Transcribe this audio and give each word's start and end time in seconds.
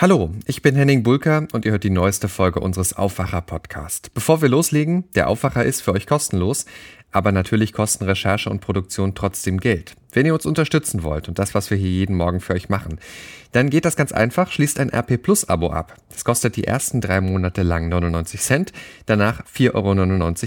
Hallo, 0.00 0.30
ich 0.46 0.62
bin 0.62 0.76
Henning 0.76 1.02
Bulker 1.02 1.46
und 1.52 1.66
ihr 1.66 1.72
hört 1.72 1.84
die 1.84 1.90
neueste 1.90 2.28
Folge 2.28 2.60
unseres 2.60 2.94
Aufwacher-Podcast. 2.94 4.14
Bevor 4.14 4.40
wir 4.40 4.48
loslegen, 4.48 5.04
der 5.14 5.28
Aufwacher 5.28 5.62
ist 5.62 5.82
für 5.82 5.92
euch 5.92 6.06
kostenlos, 6.06 6.64
aber 7.12 7.32
natürlich 7.32 7.72
kosten 7.72 8.04
Recherche 8.04 8.50
und 8.50 8.60
Produktion 8.60 9.14
trotzdem 9.14 9.58
Geld. 9.58 9.94
Wenn 10.12 10.26
ihr 10.26 10.34
uns 10.34 10.46
unterstützen 10.46 11.04
wollt 11.04 11.28
und 11.28 11.38
das, 11.38 11.54
was 11.54 11.70
wir 11.70 11.76
hier 11.76 11.90
jeden 11.90 12.16
Morgen 12.16 12.40
für 12.40 12.54
euch 12.54 12.68
machen, 12.68 12.98
dann 13.52 13.70
geht 13.70 13.84
das 13.84 13.96
ganz 13.96 14.12
einfach, 14.12 14.50
schließt 14.50 14.78
ein 14.78 14.92
RP 14.92 15.20
Plus 15.22 15.48
Abo 15.48 15.70
ab. 15.70 15.96
Das 16.08 16.24
kostet 16.24 16.56
die 16.56 16.64
ersten 16.64 17.00
drei 17.00 17.20
Monate 17.20 17.62
lang 17.62 17.88
99 17.88 18.40
Cent, 18.40 18.72
danach 19.06 19.44
4,99 19.46 19.74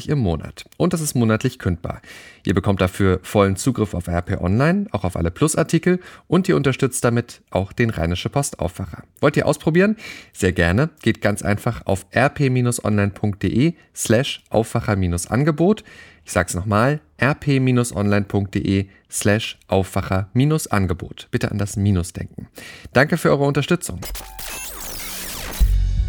Euro 0.07 0.11
im 0.11 0.19
Monat. 0.19 0.65
Und 0.77 0.93
das 0.93 1.01
ist 1.01 1.15
monatlich 1.15 1.59
kündbar. 1.59 2.01
Ihr 2.45 2.53
bekommt 2.53 2.81
dafür 2.81 3.19
vollen 3.23 3.55
Zugriff 3.55 3.93
auf 3.93 4.07
RP 4.07 4.41
Online, 4.41 4.87
auch 4.91 5.03
auf 5.03 5.15
alle 5.15 5.31
Plus-Artikel 5.31 5.99
und 6.27 6.47
ihr 6.49 6.55
unterstützt 6.55 7.03
damit 7.03 7.41
auch 7.49 7.71
den 7.73 7.89
Rheinische 7.89 8.29
Post 8.29 8.59
Aufwacher. 8.59 9.03
Wollt 9.21 9.37
ihr 9.37 9.47
ausprobieren? 9.47 9.95
Sehr 10.33 10.51
gerne. 10.51 10.89
Geht 11.01 11.21
ganz 11.21 11.41
einfach 11.41 11.85
auf 11.85 12.05
rp-online.de 12.13 13.73
slash 13.95 14.43
Aufwacher-Angebot. 14.49 15.83
Ich 16.25 16.31
sag's 16.31 16.53
nochmal, 16.55 17.01
rp-online.de 17.21 18.87
slash 19.11 19.59
Aufwacher-Angebot. 19.67 21.27
Bitte 21.31 21.51
an 21.51 21.57
das 21.57 21.75
Minus 21.75 22.13
denken. 22.13 22.47
Danke 22.93 23.17
für 23.17 23.29
eure 23.29 23.43
Unterstützung. 23.43 23.99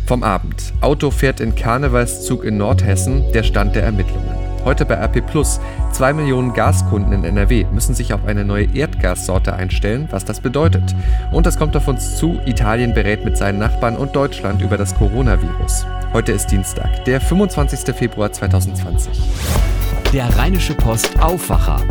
Vom 0.06 0.22
Abend. 0.22 0.72
Auto 0.80 1.10
fährt 1.10 1.40
in 1.40 1.54
Karnevalszug 1.54 2.44
in 2.44 2.58
Nordhessen, 2.58 3.32
der 3.32 3.42
Stand 3.42 3.74
der 3.74 3.84
Ermittlungen. 3.84 4.34
Heute 4.64 4.86
bei 4.86 4.94
RP 4.94 5.26
Plus. 5.26 5.60
Zwei 5.92 6.12
Millionen 6.12 6.54
Gaskunden 6.54 7.12
in 7.12 7.24
NRW 7.24 7.66
müssen 7.72 7.94
sich 7.94 8.14
auf 8.14 8.24
eine 8.24 8.44
neue 8.44 8.74
Erdgassorte 8.74 9.54
einstellen, 9.54 10.08
was 10.10 10.24
das 10.24 10.40
bedeutet. 10.40 10.94
Und 11.32 11.46
es 11.46 11.58
kommt 11.58 11.76
auf 11.76 11.86
uns 11.86 12.16
zu, 12.16 12.40
Italien 12.46 12.94
berät 12.94 13.24
mit 13.24 13.36
seinen 13.36 13.58
Nachbarn 13.58 13.96
und 13.96 14.16
Deutschland 14.16 14.62
über 14.62 14.78
das 14.78 14.94
Coronavirus. 14.94 15.86
Heute 16.14 16.32
ist 16.32 16.46
Dienstag, 16.46 17.04
der 17.04 17.20
25. 17.20 17.94
Februar 17.94 18.32
2020. 18.32 19.20
Der 20.14 20.28
Rheinische 20.36 20.74
Post 20.74 21.20
Aufwacher. 21.20 21.82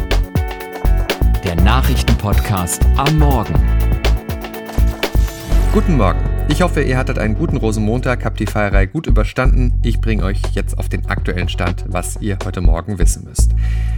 Der 1.43 1.55
Nachrichtenpodcast 1.55 2.81
am 2.95 3.19
Morgen. 3.19 3.53
Guten 5.73 5.97
Morgen. 5.97 6.21
Ich 6.47 6.61
hoffe, 6.61 6.83
ihr 6.83 6.97
hattet 6.97 7.19
einen 7.19 7.35
guten 7.35 7.57
Rosenmontag, 7.57 8.23
habt 8.23 8.39
die 8.39 8.45
Feierei 8.45 8.85
gut 8.85 9.07
überstanden. 9.07 9.73
Ich 9.83 9.99
bringe 9.99 10.23
euch 10.23 10.39
jetzt 10.53 10.77
auf 10.77 10.87
den 10.87 11.05
aktuellen 11.07 11.49
Stand, 11.49 11.83
was 11.89 12.15
ihr 12.21 12.37
heute 12.45 12.61
Morgen 12.61 12.97
wissen 12.97 13.25
müsst. 13.25 13.51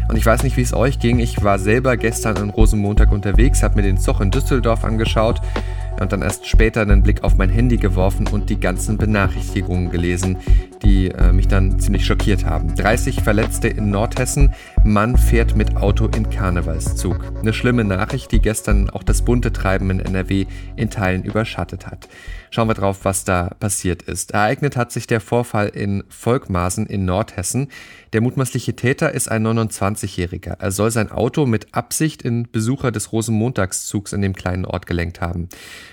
Und 0.09 0.15
ich 0.15 0.25
weiß 0.25 0.41
nicht, 0.41 0.57
wie 0.57 0.61
es 0.61 0.73
euch 0.73 0.97
ging. 0.97 1.19
Ich 1.19 1.43
war 1.43 1.59
selber 1.59 1.95
gestern 1.95 2.37
an 2.37 2.49
Rosenmontag 2.49 3.11
unterwegs, 3.11 3.61
habe 3.61 3.75
mir 3.75 3.83
den 3.83 3.99
Zoch 3.99 4.21
in 4.21 4.31
Düsseldorf 4.31 4.85
angeschaut 4.85 5.39
und 5.99 6.11
dann 6.11 6.23
erst 6.23 6.47
später 6.47 6.81
einen 6.81 7.03
Blick 7.03 7.23
auf 7.23 7.37
mein 7.37 7.49
Handy 7.49 7.77
geworfen 7.77 8.27
und 8.27 8.49
die 8.49 8.59
ganzen 8.59 8.97
Benachrichtigungen 8.97 9.91
gelesen, 9.91 10.37
die 10.85 11.09
äh, 11.09 11.33
mich 11.33 11.47
dann 11.47 11.79
ziemlich 11.79 12.05
schockiert 12.05 12.45
haben. 12.45 12.75
30 12.75 13.23
Verletzte 13.23 13.67
in 13.67 13.89
Nordhessen, 13.89 14.53
Mann 14.83 15.17
fährt 15.17 15.55
mit 15.55 15.75
Auto 15.77 16.05
in 16.05 16.29
Karnevalszug. 16.29 17.19
Eine 17.39 17.53
schlimme 17.53 17.83
Nachricht, 17.83 18.31
die 18.31 18.39
gestern 18.39 18.91
auch 18.91 19.01
das 19.01 19.23
bunte 19.23 19.51
Treiben 19.51 19.89
in 19.89 19.99
NRW 19.99 20.45
in 20.75 20.91
Teilen 20.91 21.23
überschattet 21.23 21.87
hat. 21.87 22.07
Schauen 22.51 22.69
wir 22.69 22.75
drauf, 22.75 22.99
was 23.03 23.25
da 23.25 23.49
passiert 23.59 24.03
ist. 24.03 24.31
Ereignet 24.31 24.77
hat 24.77 24.91
sich 24.91 25.07
der 25.07 25.19
Vorfall 25.19 25.69
in 25.69 26.03
Volkmaßen 26.07 26.85
in 26.85 27.03
Nordhessen. 27.03 27.67
Der 28.13 28.21
mutmaßliche 28.21 28.75
Täter 28.75 29.11
ist 29.11 29.29
ein 29.29 29.45
29-Jähriger. 29.45 30.55
Er 30.59 30.71
soll 30.71 30.91
sein 30.91 31.11
Auto 31.11 31.45
mit 31.45 31.73
Absicht 31.73 32.21
in 32.21 32.49
Besucher 32.49 32.91
des 32.91 33.11
Rosenmontagszugs 33.11 34.13
in 34.13 34.21
dem 34.21 34.33
kleinen 34.33 34.65
Ort 34.65 34.85
gelenkt 34.85 35.19
haben. 35.19 35.49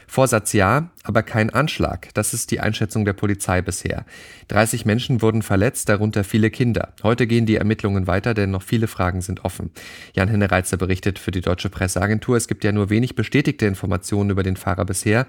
Vorsatz 0.06 0.52
ja, 0.52 0.90
aber 1.02 1.22
kein 1.22 1.50
Anschlag. 1.50 2.08
Das 2.14 2.34
ist 2.34 2.50
die 2.50 2.60
Einschätzung 2.60 3.04
der 3.04 3.12
Polizei 3.12 3.62
bisher. 3.62 4.04
30 4.48 4.84
Menschen 4.84 5.22
wurden 5.22 5.42
verletzt, 5.42 5.88
darunter 5.88 6.24
viele 6.24 6.50
Kinder. 6.50 6.94
Heute 7.02 7.26
gehen 7.26 7.46
die 7.46 7.56
Ermittlungen 7.56 8.06
weiter, 8.06 8.34
denn 8.34 8.50
noch 8.50 8.62
viele 8.62 8.86
Fragen 8.86 9.20
sind 9.20 9.44
offen. 9.44 9.70
Jan-Henne 10.14 10.50
Reitzer 10.50 10.76
berichtet 10.76 11.18
für 11.18 11.30
die 11.30 11.40
Deutsche 11.40 11.70
Presseagentur, 11.70 12.36
es 12.36 12.48
gibt 12.48 12.64
ja 12.64 12.72
nur 12.72 12.90
wenig 12.90 13.14
bestätigte 13.14 13.66
Informationen 13.66 14.30
über 14.30 14.42
den 14.42 14.56
Fahrer 14.56 14.84
bisher, 14.84 15.26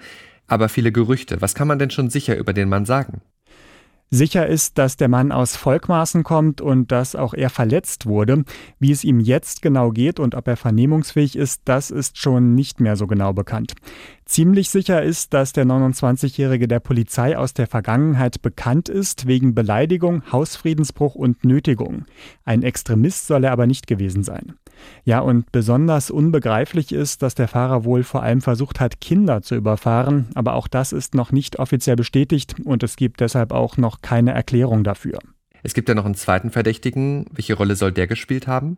aber 0.47 0.69
viele 0.69 0.91
Gerüchte. 0.91 1.41
Was 1.41 1.55
kann 1.55 1.67
man 1.67 1.79
denn 1.79 1.89
schon 1.89 2.09
sicher 2.09 2.37
über 2.37 2.53
den 2.53 2.69
Mann 2.69 2.85
sagen? 2.85 3.21
Sicher 4.09 4.45
ist, 4.45 4.77
dass 4.77 4.95
der 4.95 5.07
Mann 5.07 5.31
aus 5.31 5.55
Volkmaßen 5.55 6.23
kommt 6.23 6.61
und 6.61 6.91
dass 6.91 7.15
auch 7.15 7.33
er 7.33 7.49
verletzt 7.49 8.05
wurde. 8.05 8.43
Wie 8.79 8.91
es 8.91 9.03
ihm 9.03 9.19
jetzt 9.19 9.63
genau 9.63 9.89
geht 9.89 10.19
und 10.19 10.35
ob 10.35 10.47
er 10.47 10.55
vernehmungsfähig 10.55 11.35
ist, 11.35 11.63
das 11.65 11.89
ist 11.89 12.19
schon 12.19 12.53
nicht 12.53 12.79
mehr 12.79 12.95
so 12.95 13.07
genau 13.07 13.33
bekannt. 13.33 13.73
Ziemlich 14.25 14.69
sicher 14.69 15.01
ist, 15.01 15.33
dass 15.33 15.51
der 15.51 15.65
29-Jährige 15.65 16.67
der 16.67 16.79
Polizei 16.79 17.37
aus 17.37 17.53
der 17.53 17.67
Vergangenheit 17.67 18.41
bekannt 18.41 18.87
ist 18.87 19.27
wegen 19.27 19.53
Beleidigung, 19.53 20.23
Hausfriedensbruch 20.31 21.15
und 21.15 21.43
Nötigung. 21.43 22.05
Ein 22.45 22.63
Extremist 22.63 23.27
soll 23.27 23.43
er 23.43 23.51
aber 23.51 23.67
nicht 23.67 23.85
gewesen 23.85 24.23
sein. 24.23 24.53
Ja, 25.05 25.19
und 25.19 25.51
besonders 25.51 26.09
unbegreiflich 26.09 26.91
ist, 26.91 27.21
dass 27.21 27.35
der 27.35 27.47
Fahrer 27.47 27.83
wohl 27.83 28.03
vor 28.03 28.23
allem 28.23 28.41
versucht 28.41 28.79
hat, 28.79 29.01
Kinder 29.01 29.41
zu 29.41 29.55
überfahren, 29.55 30.27
aber 30.35 30.53
auch 30.53 30.67
das 30.67 30.93
ist 30.93 31.15
noch 31.15 31.31
nicht 31.31 31.59
offiziell 31.59 31.95
bestätigt 31.95 32.55
und 32.63 32.83
es 32.83 32.95
gibt 32.95 33.19
deshalb 33.19 33.51
auch 33.51 33.77
noch 33.77 33.92
keine 34.01 34.33
Erklärung 34.33 34.83
dafür. 34.83 35.19
Es 35.63 35.73
gibt 35.73 35.87
ja 35.87 35.95
noch 35.95 36.05
einen 36.05 36.15
zweiten 36.15 36.51
Verdächtigen. 36.51 37.25
Welche 37.31 37.53
Rolle 37.53 37.75
soll 37.75 37.91
der 37.91 38.07
gespielt 38.07 38.47
haben? 38.47 38.77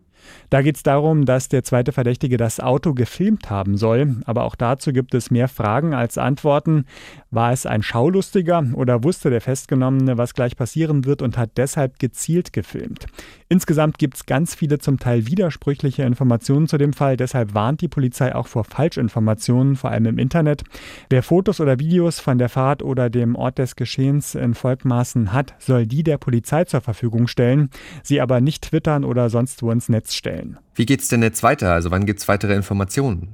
Da 0.49 0.61
geht 0.61 0.75
es 0.75 0.83
darum, 0.83 1.25
dass 1.25 1.49
der 1.49 1.63
zweite 1.63 1.91
Verdächtige 1.91 2.37
das 2.37 2.59
Auto 2.59 2.93
gefilmt 2.93 3.49
haben 3.49 3.77
soll. 3.77 4.17
Aber 4.25 4.43
auch 4.43 4.55
dazu 4.55 4.93
gibt 4.93 5.13
es 5.13 5.31
mehr 5.31 5.47
Fragen 5.47 5.93
als 5.93 6.17
Antworten. 6.17 6.85
War 7.31 7.51
es 7.51 7.65
ein 7.65 7.83
Schaulustiger 7.83 8.63
oder 8.73 9.03
wusste 9.03 9.29
der 9.29 9.41
Festgenommene, 9.41 10.17
was 10.17 10.33
gleich 10.33 10.55
passieren 10.55 11.05
wird 11.05 11.21
und 11.21 11.37
hat 11.37 11.51
deshalb 11.57 11.99
gezielt 11.99 12.53
gefilmt? 12.53 13.07
Insgesamt 13.49 13.97
gibt 13.97 14.15
es 14.15 14.25
ganz 14.25 14.55
viele 14.55 14.79
zum 14.79 14.99
Teil 14.99 15.27
widersprüchliche 15.27 16.03
Informationen 16.03 16.67
zu 16.67 16.77
dem 16.77 16.93
Fall. 16.93 17.17
Deshalb 17.17 17.53
warnt 17.53 17.81
die 17.81 17.87
Polizei 17.87 18.33
auch 18.33 18.47
vor 18.47 18.63
Falschinformationen, 18.63 19.75
vor 19.75 19.91
allem 19.91 20.05
im 20.05 20.17
Internet. 20.17 20.63
Wer 21.09 21.23
Fotos 21.23 21.59
oder 21.59 21.79
Videos 21.79 22.19
von 22.19 22.37
der 22.37 22.49
Fahrt 22.49 22.81
oder 22.81 23.09
dem 23.09 23.35
Ort 23.35 23.59
des 23.59 23.75
Geschehens 23.75 24.35
in 24.35 24.53
Volkmaßen 24.53 25.33
hat, 25.33 25.53
soll 25.59 25.85
die 25.85 26.03
der 26.03 26.17
Polizei 26.17 26.63
zur 26.63 26.81
Verfügung 26.81 27.27
stellen, 27.27 27.69
sie 28.01 28.21
aber 28.21 28.41
nicht 28.41 28.63
twittern 28.63 29.03
oder 29.03 29.29
sonst 29.29 29.61
wo 29.61 29.71
ins 29.71 29.89
Netz 29.89 30.04
stellen. 30.13 30.57
Wie 30.75 30.85
geht's 30.85 31.07
denn 31.07 31.23
jetzt 31.23 31.41
weiter? 31.41 31.71
Also 31.71 31.91
wann 31.91 32.05
gibt's 32.05 32.27
weitere 32.27 32.53
Informationen? 32.53 33.29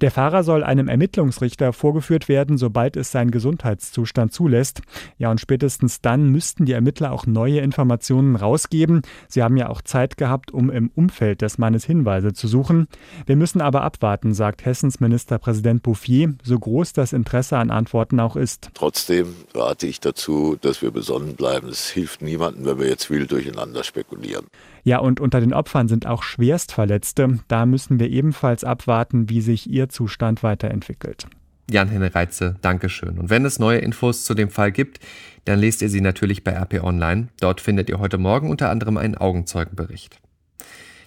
Der 0.00 0.10
Fahrer 0.10 0.42
soll 0.44 0.62
einem 0.62 0.88
Ermittlungsrichter 0.88 1.72
vorgeführt 1.72 2.28
werden, 2.28 2.58
sobald 2.58 2.96
es 2.96 3.10
sein 3.10 3.30
Gesundheitszustand 3.30 4.32
zulässt. 4.32 4.82
Ja, 5.18 5.30
und 5.30 5.40
spätestens 5.40 6.00
dann 6.00 6.28
müssten 6.28 6.64
die 6.64 6.72
Ermittler 6.72 7.12
auch 7.12 7.26
neue 7.26 7.60
Informationen 7.60 8.36
rausgeben. 8.36 9.02
Sie 9.28 9.42
haben 9.42 9.56
ja 9.56 9.68
auch 9.68 9.82
Zeit 9.82 10.16
gehabt, 10.16 10.52
um 10.52 10.70
im 10.70 10.90
Umfeld 10.94 11.42
des 11.42 11.58
Mannes 11.58 11.84
Hinweise 11.84 12.32
zu 12.32 12.48
suchen. 12.48 12.88
Wir 13.26 13.36
müssen 13.36 13.60
aber 13.60 13.82
abwarten, 13.82 14.34
sagt 14.34 14.64
Hessens 14.64 15.00
Ministerpräsident 15.00 15.82
Bouffier, 15.82 16.34
so 16.42 16.58
groß 16.58 16.92
das 16.92 17.12
Interesse 17.12 17.58
an 17.58 17.70
Antworten 17.70 18.20
auch 18.20 18.36
ist. 18.36 18.70
Trotzdem 18.74 19.34
rate 19.54 19.86
ich 19.86 20.00
dazu, 20.00 20.56
dass 20.60 20.82
wir 20.82 20.90
besonnen 20.90 21.34
bleiben. 21.34 21.68
Es 21.68 21.90
hilft 21.90 22.22
niemandem, 22.22 22.64
wenn 22.64 22.78
wir 22.78 22.88
jetzt 22.88 23.10
wild 23.10 23.30
durcheinander 23.30 23.84
spekulieren. 23.84 24.46
Ja, 24.84 24.98
und 24.98 25.18
unter 25.18 25.40
den 25.40 25.54
Opfern 25.54 25.88
sind 25.88 26.06
auch 26.06 26.22
Schwerstverletzte. 26.22 27.40
Da 27.48 27.64
müssen 27.64 27.98
wir 27.98 28.10
ebenfalls 28.10 28.64
abwarten, 28.64 29.30
wie 29.30 29.40
sich 29.40 29.68
ihr 29.68 29.88
Zustand 29.88 30.42
weiterentwickelt. 30.42 31.26
Jan-Henne 31.70 32.14
Reitze, 32.14 32.56
Dankeschön. 32.60 33.18
Und 33.18 33.30
wenn 33.30 33.46
es 33.46 33.58
neue 33.58 33.78
Infos 33.78 34.24
zu 34.24 34.34
dem 34.34 34.50
Fall 34.50 34.70
gibt, 34.70 35.00
dann 35.46 35.58
lest 35.58 35.80
ihr 35.80 35.88
sie 35.88 36.02
natürlich 36.02 36.44
bei 36.44 36.52
RP 36.52 36.82
Online. 36.82 37.28
Dort 37.40 37.62
findet 37.62 37.88
ihr 37.88 37.98
heute 37.98 38.18
Morgen 38.18 38.50
unter 38.50 38.68
anderem 38.68 38.98
einen 38.98 39.16
Augenzeugenbericht. 39.16 40.20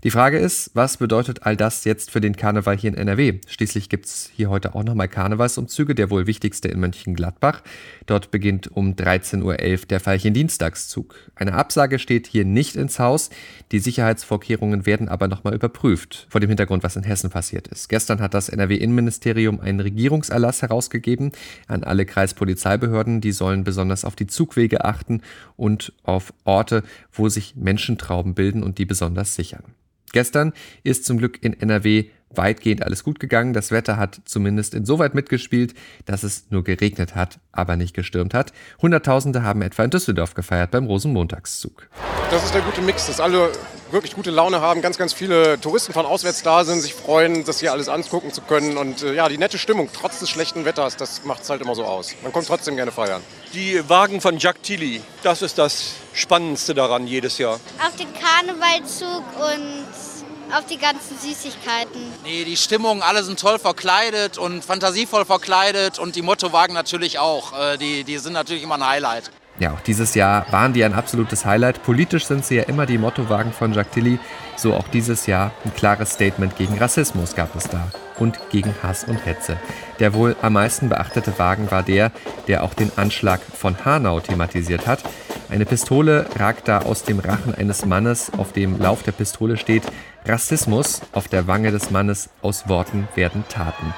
Die 0.03 0.11
Frage 0.11 0.37
ist, 0.37 0.69
was 0.75 0.97
bedeutet 0.97 1.43
all 1.43 1.57
das 1.57 1.83
jetzt 1.83 2.11
für 2.11 2.21
den 2.21 2.35
Karneval 2.35 2.77
hier 2.77 2.91
in 2.91 2.97
NRW? 2.97 3.39
Schließlich 3.47 3.89
gibt 3.89 4.05
es 4.05 4.29
hier 4.31 4.47
heute 4.51 4.75
auch 4.75 4.83
nochmal 4.83 5.07
Karnevalsumzüge, 5.07 5.95
der 5.95 6.11
wohl 6.11 6.27
wichtigste 6.27 6.67
in 6.67 6.79
Mönchengladbach. 6.79 7.63
Dort 8.05 8.29
beginnt 8.29 8.67
um 8.67 8.93
13.11 8.93 9.41
Uhr 9.43 9.87
der 9.87 9.99
Veilchen-Dienstagszug. 9.99 11.15
Eine 11.33 11.53
Absage 11.53 11.97
steht 11.97 12.27
hier 12.27 12.45
nicht 12.45 12.75
ins 12.75 12.99
Haus. 12.99 13.31
Die 13.71 13.79
Sicherheitsvorkehrungen 13.79 14.85
werden 14.85 15.09
aber 15.09 15.27
nochmal 15.27 15.55
überprüft, 15.55 16.27
vor 16.29 16.41
dem 16.41 16.49
Hintergrund, 16.49 16.83
was 16.83 16.95
in 16.95 17.03
Hessen 17.03 17.31
passiert 17.31 17.67
ist. 17.67 17.89
Gestern 17.89 18.21
hat 18.21 18.35
das 18.35 18.49
NRW-Innenministerium 18.49 19.59
einen 19.59 19.79
Regierungserlass 19.79 20.61
herausgegeben 20.61 21.31
an 21.67 21.83
alle 21.83 22.05
Kreispolizeibehörden. 22.05 23.19
Die 23.19 23.31
sollen 23.31 23.63
besonders 23.63 24.05
auf 24.05 24.15
die 24.15 24.27
Zugwege 24.27 24.85
achten 24.85 25.21
und 25.55 25.93
auf 26.03 26.33
Orte, 26.43 26.83
wo 27.11 27.29
sich 27.29 27.55
Menschentrauben 27.55 28.35
bilden 28.35 28.61
und 28.61 28.77
die 28.77 28.85
besonders 28.85 29.33
sichern. 29.33 29.63
Gestern 30.13 30.53
ist 30.83 31.05
zum 31.05 31.17
Glück 31.17 31.43
in 31.43 31.53
NRW 31.53 32.05
weitgehend 32.29 32.83
alles 32.83 33.03
gut 33.03 33.19
gegangen. 33.19 33.53
Das 33.53 33.71
Wetter 33.71 33.97
hat 33.97 34.21
zumindest 34.25 34.73
insoweit 34.73 35.15
mitgespielt, 35.15 35.73
dass 36.05 36.23
es 36.23 36.45
nur 36.49 36.63
geregnet 36.63 37.15
hat, 37.15 37.39
aber 37.51 37.75
nicht 37.75 37.93
gestürmt 37.93 38.33
hat. 38.33 38.53
Hunderttausende 38.81 39.43
haben 39.43 39.61
etwa 39.61 39.83
in 39.83 39.89
Düsseldorf 39.89 40.33
gefeiert 40.33 40.71
beim 40.71 40.85
Rosenmontagszug. 40.85 41.89
Das 42.29 42.43
ist 42.43 42.53
der 42.53 42.61
gute 42.61 42.81
Mix, 42.81 43.07
dass 43.07 43.19
alle 43.19 43.51
wirklich 43.91 44.15
gute 44.15 44.31
Laune 44.31 44.59
haben, 44.59 44.81
ganz, 44.81 44.97
ganz 44.97 45.13
viele 45.13 45.59
Touristen 45.61 45.93
von 45.93 46.05
auswärts 46.05 46.43
da 46.43 46.65
sind, 46.65 46.81
sich 46.81 46.93
freuen, 46.93 47.45
das 47.45 47.61
hier 47.61 47.71
alles 47.71 47.87
angucken 47.87 48.33
zu 48.33 48.41
können 48.41 48.77
und 48.77 49.01
äh, 49.01 49.13
ja, 49.13 49.29
die 49.29 49.37
nette 49.37 49.57
Stimmung, 49.57 49.89
trotz 49.93 50.19
des 50.19 50.29
schlechten 50.29 50.65
Wetters, 50.65 50.97
das 50.97 51.23
macht 51.23 51.43
es 51.43 51.49
halt 51.49 51.61
immer 51.61 51.75
so 51.75 51.85
aus. 51.85 52.13
Man 52.23 52.33
kommt 52.33 52.47
trotzdem 52.47 52.75
gerne 52.75 52.91
feiern. 52.91 53.21
Die 53.53 53.81
Wagen 53.87 54.19
von 54.19 54.37
Jacques 54.37 54.61
Tilly, 54.61 55.01
das 55.23 55.41
ist 55.41 55.57
das 55.57 55.93
Spannendste 56.11 56.73
daran 56.73 57.07
jedes 57.07 57.37
Jahr. 57.37 57.61
Auf 57.79 57.95
den 57.95 58.07
Karnevalzug 58.13 59.23
und 59.39 60.06
auf 60.53 60.65
die 60.65 60.77
ganzen 60.77 61.17
Süßigkeiten. 61.17 62.01
Nee, 62.23 62.43
die 62.43 62.57
Stimmung, 62.57 63.01
alle 63.01 63.23
sind 63.23 63.39
toll 63.39 63.59
verkleidet 63.59 64.37
und 64.37 64.63
fantasievoll 64.63 65.25
verkleidet 65.25 65.99
und 65.99 66.15
die 66.15 66.21
Mottowagen 66.21 66.73
natürlich 66.73 67.19
auch. 67.19 67.57
Äh, 67.57 67.77
die, 67.77 68.03
die 68.03 68.17
sind 68.17 68.33
natürlich 68.33 68.63
immer 68.63 68.75
ein 68.75 68.87
Highlight. 68.87 69.31
Ja, 69.59 69.71
auch 69.71 69.79
dieses 69.79 70.13
Jahr 70.13 70.45
waren 70.51 70.73
die 70.73 70.83
ein 70.83 70.93
absolutes 70.93 71.45
Highlight. 71.45 71.81
Politisch 71.81 72.25
sind 72.25 72.45
sie 72.45 72.57
ja 72.57 72.63
immer 72.63 72.85
die 72.85 72.99
Mottowagen 72.99 73.51
von 73.51 73.73
Jacques 73.73 73.93
Tilly. 73.93 74.19
So 74.55 74.73
auch 74.75 74.87
dieses 74.87 75.25
Jahr 75.25 75.51
ein 75.65 75.73
klares 75.73 76.11
Statement 76.11 76.55
gegen 76.57 76.77
Rassismus 76.77 77.35
gab 77.35 77.55
es 77.55 77.63
da 77.67 77.87
und 78.19 78.39
gegen 78.51 78.73
Hass 78.83 79.03
und 79.03 79.25
Hetze. 79.25 79.57
Der 79.99 80.13
wohl 80.13 80.35
am 80.43 80.53
meisten 80.53 80.89
beachtete 80.89 81.37
Wagen 81.39 81.71
war 81.71 81.81
der, 81.81 82.11
der 82.47 82.63
auch 82.63 82.75
den 82.75 82.91
Anschlag 82.97 83.41
von 83.41 83.83
Hanau 83.83 84.19
thematisiert 84.19 84.85
hat. 84.85 85.03
Eine 85.49 85.65
Pistole 85.65 86.27
ragt 86.37 86.67
da 86.67 86.79
aus 86.79 87.03
dem 87.03 87.19
Rachen 87.19 87.55
eines 87.55 87.85
Mannes, 87.85 88.31
auf 88.37 88.51
dem 88.51 88.79
Lauf 88.79 89.01
der 89.03 89.13
Pistole 89.13 89.57
steht 89.57 89.83
Rassismus, 90.25 91.01
auf 91.13 91.29
der 91.29 91.47
Wange 91.47 91.71
des 91.71 91.89
Mannes 91.89 92.29
aus 92.41 92.67
Worten 92.67 93.07
werden 93.15 93.43
Taten. 93.49 93.93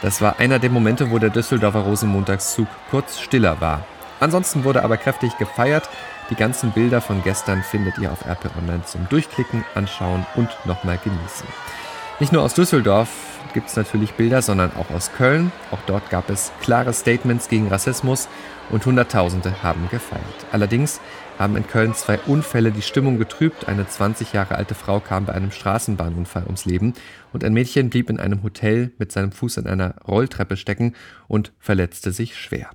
Das 0.00 0.20
war 0.20 0.38
einer 0.38 0.58
der 0.58 0.70
Momente, 0.70 1.10
wo 1.10 1.18
der 1.18 1.30
Düsseldorfer 1.30 1.80
Rosenmontagszug 1.80 2.68
kurz 2.90 3.20
stiller 3.20 3.60
war. 3.60 3.84
Ansonsten 4.22 4.62
wurde 4.62 4.84
aber 4.84 4.98
kräftig 4.98 5.36
gefeiert. 5.36 5.90
Die 6.30 6.36
ganzen 6.36 6.70
Bilder 6.70 7.00
von 7.00 7.24
gestern 7.24 7.64
findet 7.64 7.98
ihr 7.98 8.12
auf 8.12 8.24
RP 8.24 8.56
Online 8.56 8.84
zum 8.84 9.08
Durchklicken, 9.08 9.64
Anschauen 9.74 10.24
und 10.36 10.48
nochmal 10.64 10.98
genießen. 11.02 11.48
Nicht 12.20 12.32
nur 12.32 12.44
aus 12.44 12.54
Düsseldorf 12.54 13.08
gibt 13.52 13.68
es 13.68 13.74
natürlich 13.74 14.12
Bilder, 14.12 14.40
sondern 14.40 14.76
auch 14.76 14.90
aus 14.90 15.10
Köln. 15.12 15.50
Auch 15.72 15.80
dort 15.86 16.08
gab 16.08 16.30
es 16.30 16.52
klare 16.60 16.92
Statements 16.92 17.48
gegen 17.48 17.66
Rassismus 17.66 18.28
und 18.70 18.86
Hunderttausende 18.86 19.64
haben 19.64 19.88
gefeiert. 19.90 20.22
Allerdings 20.52 21.00
haben 21.36 21.56
in 21.56 21.66
Köln 21.66 21.92
zwei 21.92 22.20
Unfälle 22.20 22.70
die 22.70 22.82
Stimmung 22.82 23.18
getrübt. 23.18 23.66
Eine 23.66 23.88
20 23.88 24.32
Jahre 24.32 24.54
alte 24.54 24.76
Frau 24.76 25.00
kam 25.00 25.24
bei 25.24 25.32
einem 25.32 25.50
Straßenbahnunfall 25.50 26.44
ums 26.44 26.64
Leben 26.64 26.94
und 27.32 27.42
ein 27.42 27.54
Mädchen 27.54 27.90
blieb 27.90 28.08
in 28.08 28.20
einem 28.20 28.44
Hotel 28.44 28.92
mit 28.98 29.10
seinem 29.10 29.32
Fuß 29.32 29.56
in 29.56 29.66
einer 29.66 29.96
Rolltreppe 30.06 30.56
stecken 30.56 30.94
und 31.26 31.52
verletzte 31.58 32.12
sich 32.12 32.38
schwer. 32.38 32.70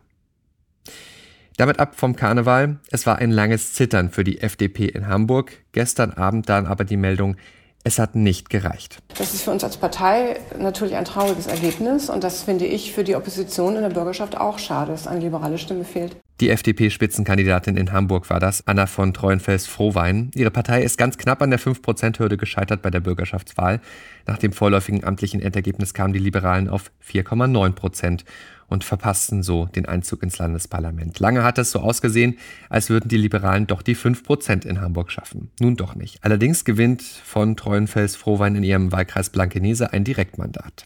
Damit 1.57 1.79
ab 1.79 1.95
vom 1.95 2.15
Karneval. 2.15 2.77
Es 2.91 3.07
war 3.07 3.17
ein 3.17 3.31
langes 3.31 3.73
Zittern 3.73 4.11
für 4.11 4.23
die 4.23 4.41
FDP 4.41 4.85
in 4.85 5.07
Hamburg. 5.07 5.63
Gestern 5.71 6.11
Abend 6.11 6.49
dann 6.49 6.67
aber 6.67 6.85
die 6.85 6.97
Meldung, 6.97 7.35
es 7.83 7.97
hat 7.97 8.15
nicht 8.15 8.51
gereicht. 8.51 8.99
Das 9.17 9.33
ist 9.33 9.41
für 9.41 9.49
uns 9.49 9.63
als 9.63 9.77
Partei 9.77 10.39
natürlich 10.59 10.95
ein 10.95 11.05
trauriges 11.05 11.47
Ergebnis 11.47 12.11
und 12.11 12.23
das 12.23 12.43
finde 12.43 12.65
ich 12.65 12.93
für 12.93 13.03
die 13.03 13.15
Opposition 13.15 13.75
in 13.75 13.81
der 13.81 13.89
Bürgerschaft 13.89 14.37
auch 14.37 14.59
schade, 14.59 14.91
dass 14.91 15.07
eine 15.07 15.21
liberale 15.21 15.57
Stimme 15.57 15.83
fehlt. 15.83 16.15
Die 16.41 16.51
FDP-Spitzenkandidatin 16.51 17.77
in 17.77 17.91
Hamburg 17.91 18.29
war 18.29 18.39
das, 18.39 18.67
Anna 18.67 18.85
von 18.85 19.11
Treuenfels-Frohwein. 19.11 20.29
Ihre 20.35 20.51
Partei 20.51 20.83
ist 20.83 20.99
ganz 20.99 21.17
knapp 21.17 21.41
an 21.41 21.49
der 21.49 21.59
5%-Hürde 21.59 22.37
gescheitert 22.37 22.83
bei 22.83 22.91
der 22.91 22.99
Bürgerschaftswahl. 22.99 23.81
Nach 24.27 24.37
dem 24.37 24.51
vorläufigen 24.51 25.03
amtlichen 25.03 25.41
Endergebnis 25.41 25.95
kamen 25.95 26.13
die 26.13 26.19
Liberalen 26.19 26.69
auf 26.69 26.91
4,9 27.11 27.71
Prozent 27.71 28.25
und 28.67 28.83
verpassten 28.83 29.43
so 29.43 29.65
den 29.65 29.85
Einzug 29.85 30.23
ins 30.23 30.37
Landesparlament. 30.37 31.19
Lange 31.19 31.43
hat 31.43 31.57
es 31.57 31.71
so 31.71 31.79
ausgesehen, 31.79 32.37
als 32.69 32.89
würden 32.89 33.09
die 33.09 33.17
Liberalen 33.17 33.67
doch 33.67 33.81
die 33.81 33.95
5 33.95 34.23
Prozent 34.23 34.65
in 34.65 34.81
Hamburg 34.81 35.11
schaffen. 35.11 35.51
Nun 35.59 35.75
doch 35.75 35.95
nicht. 35.95 36.23
Allerdings 36.23 36.65
gewinnt 36.65 37.01
von 37.01 37.55
Treuenfels-Frohwein 37.55 38.55
in 38.55 38.63
ihrem 38.63 38.91
Wahlkreis 38.91 39.29
Blankenese 39.29 39.93
ein 39.93 40.03
Direktmandat. 40.03 40.85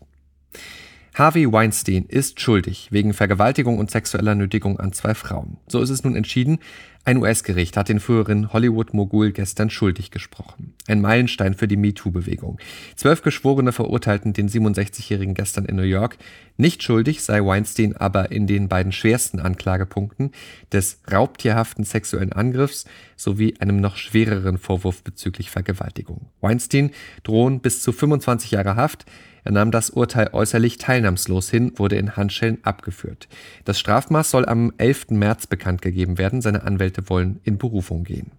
Harvey 1.13 1.51
Weinstein 1.51 2.05
ist 2.05 2.39
schuldig 2.39 2.87
wegen 2.91 3.13
Vergewaltigung 3.13 3.79
und 3.79 3.91
sexueller 3.91 4.33
Nötigung 4.33 4.79
an 4.79 4.93
zwei 4.93 5.13
Frauen. 5.13 5.57
So 5.67 5.81
ist 5.81 5.89
es 5.89 6.05
nun 6.05 6.15
entschieden. 6.15 6.59
Ein 7.03 7.17
US-Gericht 7.17 7.77
hat 7.77 7.89
den 7.89 7.99
früheren 7.99 8.53
Hollywood-Mogul 8.53 9.31
gestern 9.31 9.71
schuldig 9.71 10.11
gesprochen. 10.11 10.75
Ein 10.87 11.01
Meilenstein 11.01 11.55
für 11.55 11.67
die 11.67 11.75
MeToo-Bewegung. 11.75 12.59
Zwölf 12.95 13.23
Geschworene 13.23 13.71
verurteilten 13.71 14.33
den 14.33 14.47
67-Jährigen 14.47 15.33
gestern 15.33 15.65
in 15.65 15.77
New 15.77 15.81
York. 15.81 16.17
Nicht 16.57 16.83
schuldig 16.83 17.23
sei 17.23 17.43
Weinstein 17.43 17.97
aber 17.97 18.31
in 18.31 18.45
den 18.45 18.67
beiden 18.67 18.91
schwersten 18.91 19.39
Anklagepunkten 19.39 20.31
des 20.71 20.99
raubtierhaften 21.11 21.85
sexuellen 21.85 22.33
Angriffs 22.33 22.85
sowie 23.15 23.55
einem 23.59 23.77
noch 23.77 23.95
schwereren 23.95 24.59
Vorwurf 24.59 25.03
bezüglich 25.03 25.49
Vergewaltigung. 25.49 26.27
Weinstein 26.39 26.91
drohen 27.23 27.61
bis 27.61 27.81
zu 27.81 27.93
25 27.93 28.51
Jahre 28.51 28.75
Haft. 28.75 29.05
Er 29.43 29.53
nahm 29.53 29.71
das 29.71 29.89
Urteil 29.89 30.29
äußerlich 30.33 30.77
teilnahmslos 30.77 31.49
hin, 31.49 31.71
wurde 31.77 31.95
in 31.95 32.15
Handschellen 32.15 32.59
abgeführt. 32.63 33.27
Das 33.65 33.79
Strafmaß 33.79 34.29
soll 34.29 34.45
am 34.45 34.71
11. 34.77 35.11
März 35.11 35.47
bekannt 35.47 35.81
gegeben 35.81 36.17
werden. 36.17 36.41
Seine 36.41 36.63
Anwälte 36.63 36.90
wollen 37.07 37.39
in 37.43 37.57
Berufung 37.57 38.03
gehen. 38.03 38.31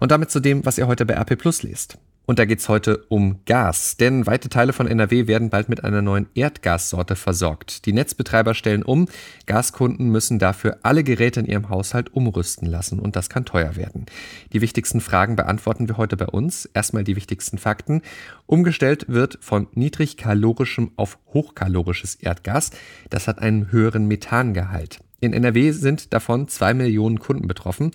Und 0.00 0.10
damit 0.10 0.30
zu 0.30 0.40
dem, 0.40 0.64
was 0.64 0.78
ihr 0.78 0.88
heute 0.88 1.06
bei 1.06 1.14
RP 1.14 1.38
Plus 1.38 1.62
lest. 1.62 1.98
Und 2.24 2.38
da 2.38 2.44
geht's 2.44 2.68
heute 2.68 2.98
um 3.08 3.40
Gas, 3.46 3.96
denn 3.96 4.26
weite 4.26 4.48
Teile 4.48 4.72
von 4.72 4.86
NRW 4.86 5.26
werden 5.26 5.50
bald 5.50 5.68
mit 5.68 5.82
einer 5.82 6.02
neuen 6.02 6.28
Erdgassorte 6.34 7.16
versorgt. 7.16 7.84
Die 7.84 7.92
Netzbetreiber 7.92 8.54
stellen 8.54 8.84
um, 8.84 9.08
Gaskunden 9.46 10.08
müssen 10.08 10.38
dafür 10.38 10.78
alle 10.82 11.02
Geräte 11.02 11.40
in 11.40 11.46
ihrem 11.46 11.68
Haushalt 11.68 12.14
umrüsten 12.14 12.68
lassen 12.68 13.00
und 13.00 13.16
das 13.16 13.28
kann 13.28 13.44
teuer 13.44 13.74
werden. 13.74 14.06
Die 14.52 14.60
wichtigsten 14.60 15.00
Fragen 15.00 15.34
beantworten 15.34 15.88
wir 15.88 15.96
heute 15.96 16.16
bei 16.16 16.26
uns. 16.26 16.66
Erstmal 16.66 17.02
die 17.02 17.16
wichtigsten 17.16 17.58
Fakten. 17.58 18.02
Umgestellt 18.46 19.06
wird 19.08 19.38
von 19.40 19.66
niedrigkalorischem 19.72 20.92
auf 20.94 21.18
hochkalorisches 21.34 22.14
Erdgas. 22.14 22.70
Das 23.10 23.26
hat 23.26 23.40
einen 23.40 23.72
höheren 23.72 24.06
Methangehalt. 24.06 25.00
In 25.22 25.32
NRW 25.32 25.70
sind 25.70 26.12
davon 26.12 26.48
zwei 26.48 26.74
Millionen 26.74 27.20
Kunden 27.20 27.46
betroffen. 27.46 27.92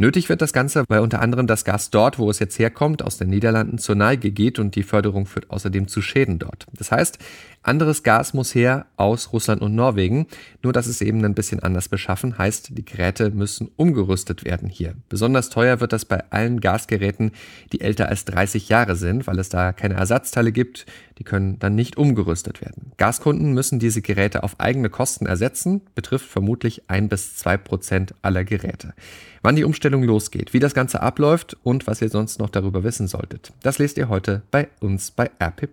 Nötig 0.00 0.28
wird 0.28 0.40
das 0.40 0.52
Ganze, 0.52 0.84
weil 0.86 1.00
unter 1.00 1.20
anderem 1.20 1.48
das 1.48 1.64
Gas 1.64 1.90
dort, 1.90 2.20
wo 2.20 2.30
es 2.30 2.38
jetzt 2.38 2.56
herkommt, 2.60 3.02
aus 3.02 3.18
den 3.18 3.30
Niederlanden 3.30 3.78
zur 3.78 3.96
Neige 3.96 4.30
geht 4.30 4.60
und 4.60 4.76
die 4.76 4.84
Förderung 4.84 5.26
führt 5.26 5.50
außerdem 5.50 5.88
zu 5.88 6.02
Schäden 6.02 6.38
dort. 6.38 6.66
Das 6.72 6.92
heißt, 6.92 7.18
anderes 7.64 8.04
Gas 8.04 8.32
muss 8.32 8.54
her 8.54 8.86
aus 8.96 9.32
Russland 9.32 9.60
und 9.60 9.74
Norwegen, 9.74 10.28
nur 10.62 10.72
dass 10.72 10.86
es 10.86 11.00
eben 11.00 11.24
ein 11.24 11.34
bisschen 11.34 11.60
anders 11.60 11.88
beschaffen, 11.88 12.38
heißt, 12.38 12.78
die 12.78 12.84
Geräte 12.84 13.30
müssen 13.30 13.70
umgerüstet 13.74 14.44
werden 14.44 14.68
hier. 14.68 14.94
Besonders 15.08 15.50
teuer 15.50 15.80
wird 15.80 15.92
das 15.92 16.04
bei 16.04 16.22
allen 16.30 16.60
Gasgeräten, 16.60 17.32
die 17.72 17.80
älter 17.80 18.08
als 18.08 18.24
30 18.24 18.68
Jahre 18.68 18.94
sind, 18.94 19.26
weil 19.26 19.38
es 19.40 19.48
da 19.48 19.72
keine 19.72 19.94
Ersatzteile 19.94 20.52
gibt, 20.52 20.86
die 21.18 21.24
können 21.24 21.58
dann 21.58 21.74
nicht 21.74 21.96
umgerüstet 21.96 22.60
werden. 22.60 22.92
Gaskunden 22.96 23.52
müssen 23.52 23.80
diese 23.80 24.00
Geräte 24.00 24.44
auf 24.44 24.60
eigene 24.60 24.88
Kosten 24.90 25.26
ersetzen, 25.26 25.82
betrifft 25.96 26.26
vermutlich 26.26 26.88
ein 26.88 27.08
bis 27.08 27.36
zwei 27.36 27.56
Prozent 27.56 28.14
aller 28.22 28.44
Geräte. 28.44 28.94
Wann 29.42 29.56
die 29.56 29.64
Umstellung 29.64 29.87
losgeht, 29.96 30.52
wie 30.52 30.60
das 30.60 30.74
Ganze 30.74 31.02
abläuft 31.02 31.56
und 31.62 31.86
was 31.86 32.02
ihr 32.02 32.08
sonst 32.08 32.38
noch 32.38 32.50
darüber 32.50 32.84
wissen 32.84 33.08
solltet, 33.08 33.52
das 33.62 33.78
lest 33.78 33.98
ihr 33.98 34.08
heute 34.08 34.42
bei 34.50 34.68
uns 34.80 35.10
bei 35.10 35.30
RP 35.40 35.68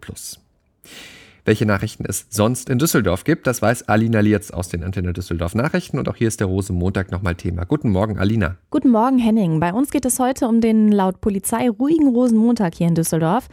welche 1.45 1.65
Nachrichten 1.65 2.05
es 2.07 2.25
sonst 2.29 2.69
in 2.69 2.79
Düsseldorf 2.79 3.23
gibt. 3.23 3.47
Das 3.47 3.61
weiß 3.61 3.87
Alina 3.87 4.19
Lietz 4.19 4.51
aus 4.51 4.67
den 4.67 4.83
Antenne 4.83 5.13
Düsseldorf 5.13 5.55
Nachrichten 5.55 5.99
und 5.99 6.09
auch 6.09 6.15
hier 6.15 6.27
ist 6.27 6.39
der 6.39 6.47
Rosenmontag 6.47 7.11
nochmal 7.11 7.35
Thema. 7.35 7.65
Guten 7.65 7.91
Morgen, 7.91 8.17
Alina. 8.17 8.55
Guten 8.71 8.89
Morgen, 8.89 9.19
Henning. 9.19 9.59
Bei 9.59 9.71
uns 9.71 9.91
geht 9.91 10.05
es 10.05 10.19
heute 10.19 10.47
um 10.47 10.59
den 10.59 10.91
laut 10.91 11.21
Polizei 11.21 11.69
ruhigen 11.69 12.09
Rosenmontag 12.09 12.73
hier 12.75 12.87
in 12.87 12.95
Düsseldorf. 12.95 13.47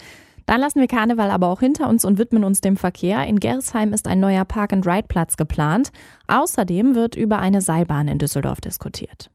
Dann 0.47 0.61
lassen 0.61 0.81
wir 0.81 0.89
Karneval 0.89 1.31
aber 1.31 1.49
auch 1.49 1.61
hinter 1.61 1.89
uns 1.89 2.05
und 2.05 2.19
widmen 2.19 2.43
uns 2.43 2.61
dem 2.61 2.77
Verkehr. 2.77 3.25
In 3.27 3.39
Gersheim 3.39 3.93
ist 3.93 4.09
ein 4.09 4.19
neuer 4.19 4.45
Park-and-Ride-Platz 4.45 5.37
geplant. 5.37 5.93
Außerdem 6.27 6.95
wird 6.95 7.15
über 7.15 7.39
eine 7.39 7.61
Seilbahn 7.61 8.09
in 8.09 8.19
Düsseldorf 8.19 8.61
diskutiert. 8.61 9.32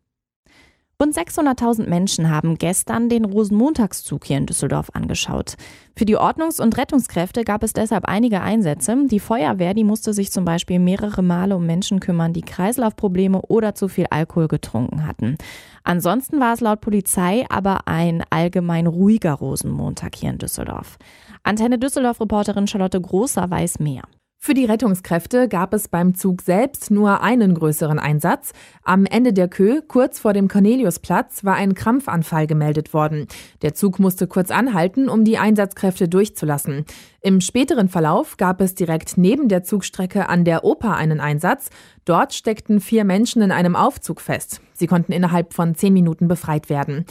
Rund 0.99 1.15
600.000 1.15 1.87
Menschen 1.87 2.31
haben 2.31 2.57
gestern 2.57 3.07
den 3.07 3.23
Rosenmontagszug 3.23 4.25
hier 4.25 4.37
in 4.37 4.47
Düsseldorf 4.47 4.89
angeschaut. 4.93 5.53
Für 5.95 6.05
die 6.05 6.17
Ordnungs- 6.17 6.59
und 6.59 6.75
Rettungskräfte 6.75 7.43
gab 7.43 7.61
es 7.61 7.73
deshalb 7.73 8.05
einige 8.05 8.41
Einsätze. 8.41 8.97
Die 9.05 9.19
Feuerwehr, 9.19 9.75
die 9.75 9.83
musste 9.83 10.11
sich 10.11 10.31
zum 10.31 10.43
Beispiel 10.43 10.79
mehrere 10.79 11.21
Male 11.21 11.55
um 11.55 11.67
Menschen 11.67 11.99
kümmern, 11.99 12.33
die 12.33 12.41
Kreislaufprobleme 12.41 13.43
oder 13.43 13.75
zu 13.75 13.89
viel 13.89 14.07
Alkohol 14.09 14.47
getrunken 14.47 15.05
hatten. 15.05 15.37
Ansonsten 15.83 16.39
war 16.39 16.55
es 16.55 16.61
laut 16.61 16.81
Polizei 16.81 17.45
aber 17.47 17.87
ein 17.87 18.23
allgemein 18.31 18.87
ruhiger 18.87 19.33
Rosenmontag 19.33 20.15
hier 20.15 20.31
in 20.31 20.39
Düsseldorf. 20.39 20.97
Antenne 21.43 21.77
Düsseldorf-Reporterin 21.77 22.65
Charlotte 22.65 22.99
Großer 22.99 23.51
weiß 23.51 23.77
mehr. 23.77 24.01
Für 24.39 24.53
die 24.53 24.65
Rettungskräfte 24.65 25.49
gab 25.49 25.73
es 25.73 25.87
beim 25.87 26.13
Zug 26.15 26.41
selbst 26.41 26.91
nur 26.91 27.21
einen 27.21 27.53
größeren 27.53 27.99
Einsatz. 27.99 28.53
Am 28.83 29.05
Ende 29.05 29.33
der 29.33 29.47
Kö, 29.47 29.81
kurz 29.81 30.19
vor 30.19 30.31
dem 30.31 30.47
Corneliusplatz, 30.47 31.43
war 31.43 31.55
ein 31.55 31.73
Krampfanfall 31.73 32.47
gemeldet 32.47 32.93
worden. 32.93 33.27
Der 33.61 33.73
Zug 33.73 33.99
musste 33.99 34.27
kurz 34.27 34.51
anhalten, 34.51 35.09
um 35.09 35.25
die 35.25 35.37
Einsatzkräfte 35.37 36.07
durchzulassen. 36.07 36.85
Im 37.21 37.41
späteren 37.41 37.89
Verlauf 37.89 38.37
gab 38.37 38.61
es 38.61 38.75
direkt 38.75 39.17
neben 39.17 39.49
der 39.49 39.63
Zugstrecke 39.63 40.29
an 40.29 40.45
der 40.45 40.63
Oper 40.63 40.95
einen 40.95 41.19
Einsatz. 41.19 41.69
Dort 42.05 42.33
steckten 42.33 42.79
vier 42.79 43.03
Menschen 43.03 43.41
in 43.41 43.51
einem 43.51 43.75
Aufzug 43.75 44.21
fest. 44.21 44.61
Sie 44.73 44.87
konnten 44.87 45.11
innerhalb 45.11 45.53
von 45.53 45.75
zehn 45.75 45.91
Minuten 45.93 46.27
befreit 46.27 46.69
werden. 46.69 47.05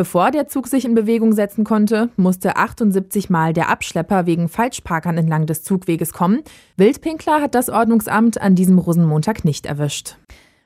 Bevor 0.00 0.30
der 0.30 0.48
Zug 0.48 0.66
sich 0.66 0.86
in 0.86 0.94
Bewegung 0.94 1.34
setzen 1.34 1.62
konnte, 1.62 2.08
musste 2.16 2.56
78 2.56 3.28
Mal 3.28 3.52
der 3.52 3.68
Abschlepper 3.68 4.24
wegen 4.24 4.48
Falschparkern 4.48 5.18
entlang 5.18 5.44
des 5.44 5.62
Zugweges 5.62 6.14
kommen. 6.14 6.40
Wildpinkler 6.78 7.42
hat 7.42 7.54
das 7.54 7.68
Ordnungsamt 7.68 8.40
an 8.40 8.54
diesem 8.54 8.78
Rosenmontag 8.78 9.44
nicht 9.44 9.66
erwischt. 9.66 10.16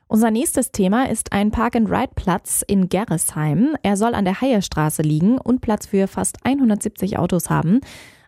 Unser 0.07 0.31
nächstes 0.31 0.71
Thema 0.71 1.09
ist 1.09 1.33
ein 1.33 1.51
Park-and-Ride-Platz 1.51 2.63
in 2.65 2.87
Gerresheim. 2.87 3.75
Er 3.83 3.97
soll 3.97 4.15
an 4.15 4.23
der 4.23 4.39
Haierstraße 4.39 5.01
liegen 5.01 5.37
und 5.37 5.59
Platz 5.59 5.87
für 5.87 6.07
fast 6.07 6.37
170 6.45 7.19
Autos 7.19 7.49
haben. 7.49 7.81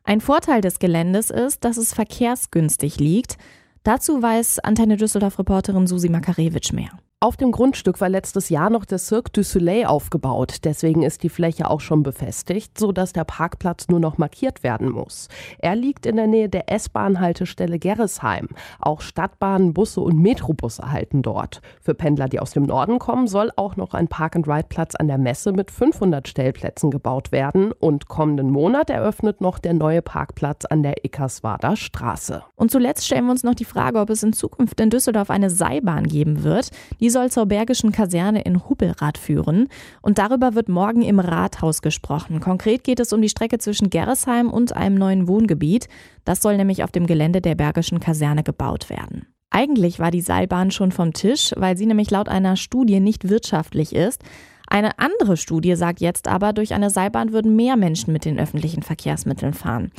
Ein 0.04 0.20
Vorteil 0.20 0.60
des 0.60 0.78
Geländes 0.78 1.30
ist, 1.30 1.64
dass 1.64 1.78
es 1.78 1.94
verkehrsgünstig 1.94 3.00
liegt. 3.00 3.38
Dazu 3.84 4.22
weiß 4.22 4.60
Antenne 4.60 4.98
Düsseldorf-Reporterin 4.98 5.88
Susi 5.88 6.10
Makarewitsch 6.10 6.74
mehr. 6.74 6.90
Auf 7.20 7.36
dem 7.36 7.52
Grundstück 7.52 8.00
war 8.00 8.10
letztes 8.10 8.50
Jahr 8.50 8.70
noch 8.70 8.86
der 8.86 9.00
Cirque 9.00 9.32
du 9.32 9.42
Soleil 9.42 9.86
aufgebaut. 9.86 10.58
Deswegen 10.66 11.02
ist 11.02 11.24
die 11.24 11.30
Fläche 11.30 11.68
auch 11.68 11.82
schon 11.82 12.04
befestigt, 12.04 12.78
sodass 12.78 13.12
der 13.12 13.24
Parkplatz 13.24 13.88
nur 13.88 14.00
noch 14.00 14.20
markiert 14.20 14.62
werden 14.62 14.92
muss. 14.92 15.28
Er 15.58 15.76
liegt 15.76 16.06
in 16.06 16.18
der 16.18 16.28
Nähe 16.28 16.48
der 16.48 16.72
S-Bahn-Haltestelle 16.72 17.80
Gerresheim. 17.80 18.50
Auch 18.80 19.02
Stadtbahnen, 19.02 19.74
Busse 19.74 20.02
und 20.02 20.22
Metrobusse 20.22 20.92
halten 20.92 21.24
dort. 21.24 21.64
Für 21.82 21.96
Pendler, 21.96 22.28
die 22.28 22.40
aus 22.40 22.52
dem 22.52 22.66
Norden 22.68 23.00
kommen, 23.00 23.26
soll 23.26 23.50
auch 23.56 23.78
noch 23.78 23.96
ein 23.96 24.10
Park-and-Ride-Platz 24.10 24.94
an 24.94 25.08
der 25.08 25.18
Messe 25.18 25.54
mit 25.54 25.72
500 25.72 26.28
Stellplätzen 26.28 26.92
gebaut 26.92 27.32
werden. 27.32 27.72
Und 27.72 28.08
kommenden 28.08 28.52
Monat 28.52 28.92
eröffnet 28.92 29.42
noch 29.42 29.58
der 29.58 29.74
neue 29.74 30.04
Parkplatz 30.04 30.66
an 30.66 30.84
der 30.84 31.04
Ickerswader 31.04 31.78
Straße. 31.78 32.44
Und 32.56 32.70
zuletzt 32.70 33.08
stellen 33.08 33.26
wir 33.26 33.32
uns 33.32 33.42
noch 33.42 33.56
die 33.56 33.66
Frage, 33.66 33.98
ob 33.98 34.12
es 34.12 34.22
in 34.22 34.34
Zukunft 34.34 34.80
in 34.80 34.92
Düsseldorf 34.92 35.32
eine 35.32 35.50
Seilbahn 35.50 36.04
geben 36.04 36.44
wird. 36.44 36.70
Die 37.00 37.07
die 37.08 37.12
soll 37.12 37.32
zur 37.32 37.46
Bergischen 37.46 37.94
Kaserne 37.94 38.42
in 38.42 38.68
Hubbelrath 38.68 39.18
führen. 39.18 39.70
Und 40.02 40.18
darüber 40.18 40.56
wird 40.56 40.68
morgen 40.68 41.04
im 41.04 41.22
Rathaus 41.22 41.82
gesprochen. 41.82 42.42
Konkret 42.42 42.84
geht 42.84 43.00
es 43.00 43.14
um 43.14 43.22
die 43.22 43.30
Strecke 43.30 43.60
zwischen 43.60 43.90
Gerresheim 43.90 44.50
und 44.50 44.76
einem 44.76 44.96
neuen 44.96 45.30
Wohngebiet. 45.30 45.88
Das 46.26 46.42
soll 46.42 46.58
nämlich 46.58 46.84
auf 46.84 46.92
dem 46.92 47.08
Gelände 47.08 47.40
der 47.40 47.56
Bergischen 47.56 48.02
Kaserne 48.02 48.44
gebaut 48.44 48.90
werden. 48.90 49.26
Eigentlich 49.52 50.00
war 50.00 50.12
die 50.12 50.20
Seilbahn 50.20 50.70
schon 50.70 50.92
vom 50.92 51.14
Tisch, 51.14 51.54
weil 51.56 51.78
sie 51.78 51.86
nämlich 51.86 52.12
laut 52.12 52.28
einer 52.28 52.58
Studie 52.58 53.00
nicht 53.00 53.30
wirtschaftlich 53.30 53.96
ist. 53.96 54.22
Eine 54.70 55.00
andere 55.00 55.38
Studie 55.38 55.78
sagt 55.78 56.02
jetzt 56.02 56.28
aber, 56.28 56.52
durch 56.52 56.74
eine 56.74 56.90
Seilbahn 56.90 57.32
würden 57.32 57.56
mehr 57.56 57.78
Menschen 57.78 58.12
mit 58.12 58.26
den 58.26 58.38
öffentlichen 58.38 58.84
Verkehrsmitteln 58.84 59.54
fahren. 59.54 59.92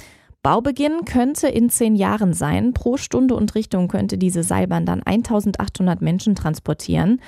Baubeginn 0.49 1.05
könnte 1.05 1.47
in 1.47 1.69
zehn 1.69 1.95
Jahren 1.95 2.33
sein. 2.33 2.73
Pro 2.73 2.97
Stunde 2.97 3.35
und 3.35 3.55
Richtung 3.55 3.87
könnte 3.87 4.17
diese 4.17 4.43
Seilbahn 4.43 4.87
dann 4.87 5.03
1800 5.03 6.01
Menschen 6.01 6.35
transportieren. 6.35 7.21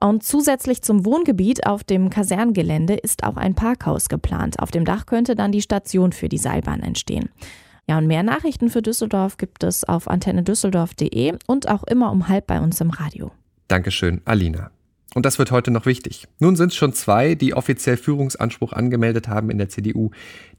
Und 0.00 0.24
zusätzlich 0.24 0.82
zum 0.82 1.04
Wohngebiet 1.04 1.64
auf 1.64 1.84
dem 1.84 2.10
Kaserngelände 2.10 2.94
ist 2.94 3.22
auch 3.22 3.36
ein 3.36 3.54
Parkhaus 3.54 4.08
geplant. 4.08 4.58
Auf 4.58 4.72
dem 4.72 4.84
Dach 4.84 5.06
könnte 5.06 5.36
dann 5.36 5.52
die 5.52 5.62
Station 5.62 6.10
für 6.10 6.28
die 6.28 6.38
Seilbahn 6.38 6.80
entstehen. 6.80 7.28
Ja, 7.86 7.98
und 7.98 8.08
mehr 8.08 8.24
Nachrichten 8.24 8.68
für 8.68 8.82
Düsseldorf 8.82 9.36
gibt 9.36 9.62
es 9.62 9.84
auf 9.84 10.08
antennedüsseldorf.de 10.08 11.34
und 11.46 11.68
auch 11.68 11.84
immer 11.84 12.10
um 12.10 12.26
halb 12.26 12.48
bei 12.48 12.60
uns 12.60 12.80
im 12.80 12.90
Radio. 12.90 13.30
Dankeschön, 13.68 14.22
Alina. 14.24 14.72
Und 15.14 15.24
das 15.24 15.38
wird 15.38 15.50
heute 15.50 15.70
noch 15.70 15.86
wichtig. 15.86 16.26
Nun 16.40 16.56
sind 16.56 16.72
es 16.72 16.76
schon 16.76 16.92
zwei, 16.92 17.34
die 17.34 17.54
offiziell 17.54 17.96
Führungsanspruch 17.96 18.72
angemeldet 18.72 19.28
haben 19.28 19.50
in 19.50 19.58
der 19.58 19.68
CDU. 19.68 20.10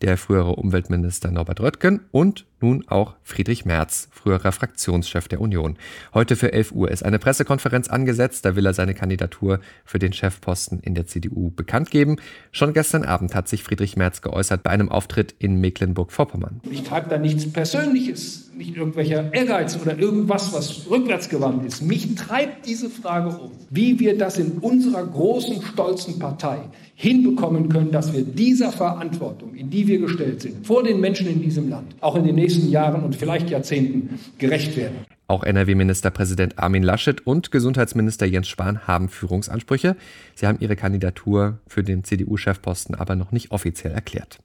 Der 0.02 0.18
frühere 0.18 0.56
Umweltminister 0.56 1.30
Norbert 1.32 1.60
Röttgen 1.60 2.02
und 2.12 2.46
nun 2.60 2.84
auch 2.88 3.16
Friedrich 3.24 3.66
Merz, 3.66 4.10
früherer 4.12 4.52
Fraktionschef 4.52 5.28
der 5.28 5.42
Union. 5.42 5.78
Heute 6.14 6.36
für 6.36 6.54
11 6.54 6.72
Uhr 6.72 6.90
ist 6.90 7.04
eine 7.04 7.20
Pressekonferenz 7.20 7.88
angesetzt, 7.88 8.46
da 8.46 8.56
will 8.56 8.66
er 8.66 8.74
seine 8.74 8.96
Kandidatur 8.96 9.60
für 9.86 10.00
den 10.00 10.14
Chefposten 10.14 10.80
in 10.80 10.96
der 10.96 11.06
CDU 11.06 11.52
bekannt 11.52 11.92
geben. 11.92 12.18
Schon 12.52 12.74
gestern 12.74 13.04
Abend 13.04 13.36
hat 13.36 13.48
sich 13.48 13.64
Friedrich 13.64 13.96
Merz 13.96 14.22
geäußert 14.22 14.64
bei 14.64 14.72
einem 14.72 14.90
Auftritt 14.90 15.36
in 15.38 15.60
Mecklenburg-Vorpommern. 15.62 16.62
Ich 16.72 16.84
treibe 16.84 17.10
da 17.10 17.18
nichts 17.20 17.52
Persönliches, 17.52 18.47
nicht 18.58 18.76
irgendwelcher 18.76 19.34
Ehrgeiz 19.34 19.78
oder 19.82 19.98
irgendwas, 19.98 20.54
was 20.54 20.90
rückwärtsgewandt 20.90 21.66
ist. 21.66 21.82
Mich 21.82 22.16
treibt 22.16 22.66
diese 22.66 22.90
Frage 22.90 23.30
um, 23.30 23.52
wie 23.70 24.00
wir 24.00 24.18
das 24.18 24.38
in 24.38 24.54
unserer 24.60 25.06
großen, 25.06 25.62
stolzen 25.62 26.20
Partei 26.20 26.60
hinbekommen 26.96 27.70
können, 27.70 27.92
dass 27.92 28.14
wir 28.14 28.24
dieser 28.24 28.72
Verantwortung, 28.72 29.54
in 29.54 29.70
die 29.70 29.88
wir 29.88 30.00
gestellt 30.00 30.42
sind, 30.42 30.66
vor 30.66 30.84
den 30.84 31.00
Menschen 31.00 31.28
in 31.28 31.42
diesem 31.42 31.70
Land, 31.70 31.96
auch 32.02 32.16
in 32.16 32.24
den 32.24 32.36
nächsten 32.36 32.70
Jahren 32.70 33.04
und 33.04 33.16
vielleicht 33.16 33.50
Jahrzehnten 33.50 34.20
gerecht 34.38 34.76
werden. 34.76 35.06
Auch 35.30 35.44
NRW-Ministerpräsident 35.44 36.58
Armin 36.58 36.84
Laschet 36.84 37.28
und 37.28 37.52
Gesundheitsminister 37.52 38.26
Jens 38.26 38.48
Spahn 38.48 38.88
haben 38.88 39.10
Führungsansprüche. 39.10 39.98
Sie 40.36 40.48
haben 40.48 40.58
ihre 40.62 40.78
Kandidatur 40.78 41.60
für 41.68 41.84
den 41.84 42.06
CDU-Chefposten 42.06 42.96
aber 42.96 43.16
noch 43.16 43.34
nicht 43.34 43.52
offiziell 43.52 43.92
erklärt. 43.92 44.40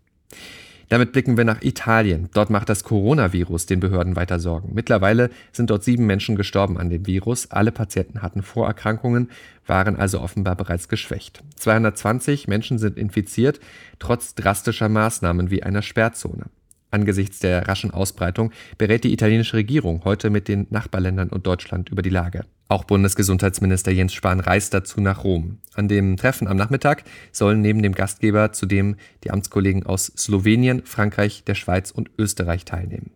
Damit 0.92 1.12
blicken 1.12 1.38
wir 1.38 1.46
nach 1.46 1.62
Italien. 1.62 2.28
Dort 2.34 2.50
macht 2.50 2.68
das 2.68 2.84
Coronavirus 2.84 3.64
den 3.64 3.80
Behörden 3.80 4.14
weiter 4.14 4.38
Sorgen. 4.38 4.74
Mittlerweile 4.74 5.30
sind 5.50 5.70
dort 5.70 5.84
sieben 5.84 6.04
Menschen 6.04 6.36
gestorben 6.36 6.76
an 6.76 6.90
dem 6.90 7.06
Virus. 7.06 7.50
Alle 7.50 7.72
Patienten 7.72 8.20
hatten 8.20 8.42
Vorerkrankungen, 8.42 9.30
waren 9.66 9.96
also 9.96 10.20
offenbar 10.20 10.54
bereits 10.54 10.90
geschwächt. 10.90 11.42
220 11.56 12.46
Menschen 12.46 12.78
sind 12.78 12.98
infiziert, 12.98 13.58
trotz 14.00 14.34
drastischer 14.34 14.90
Maßnahmen 14.90 15.50
wie 15.50 15.62
einer 15.62 15.80
Sperrzone. 15.80 16.50
Angesichts 16.90 17.38
der 17.38 17.66
raschen 17.68 17.90
Ausbreitung 17.90 18.52
berät 18.76 19.04
die 19.04 19.14
italienische 19.14 19.56
Regierung 19.56 20.02
heute 20.04 20.28
mit 20.28 20.46
den 20.46 20.66
Nachbarländern 20.68 21.30
und 21.30 21.46
Deutschland 21.46 21.88
über 21.88 22.02
die 22.02 22.10
Lage. 22.10 22.44
Auch 22.72 22.84
Bundesgesundheitsminister 22.84 23.90
Jens 23.92 24.14
Spahn 24.14 24.40
reist 24.40 24.72
dazu 24.72 25.02
nach 25.02 25.24
Rom. 25.24 25.58
An 25.74 25.88
dem 25.88 26.16
Treffen 26.16 26.48
am 26.48 26.56
Nachmittag 26.56 27.04
sollen 27.30 27.60
neben 27.60 27.82
dem 27.82 27.92
Gastgeber 27.92 28.52
zudem 28.52 28.96
die 29.24 29.30
Amtskollegen 29.30 29.84
aus 29.84 30.06
Slowenien, 30.16 30.80
Frankreich, 30.86 31.44
der 31.44 31.54
Schweiz 31.54 31.90
und 31.90 32.08
Österreich 32.16 32.64
teilnehmen. 32.64 33.10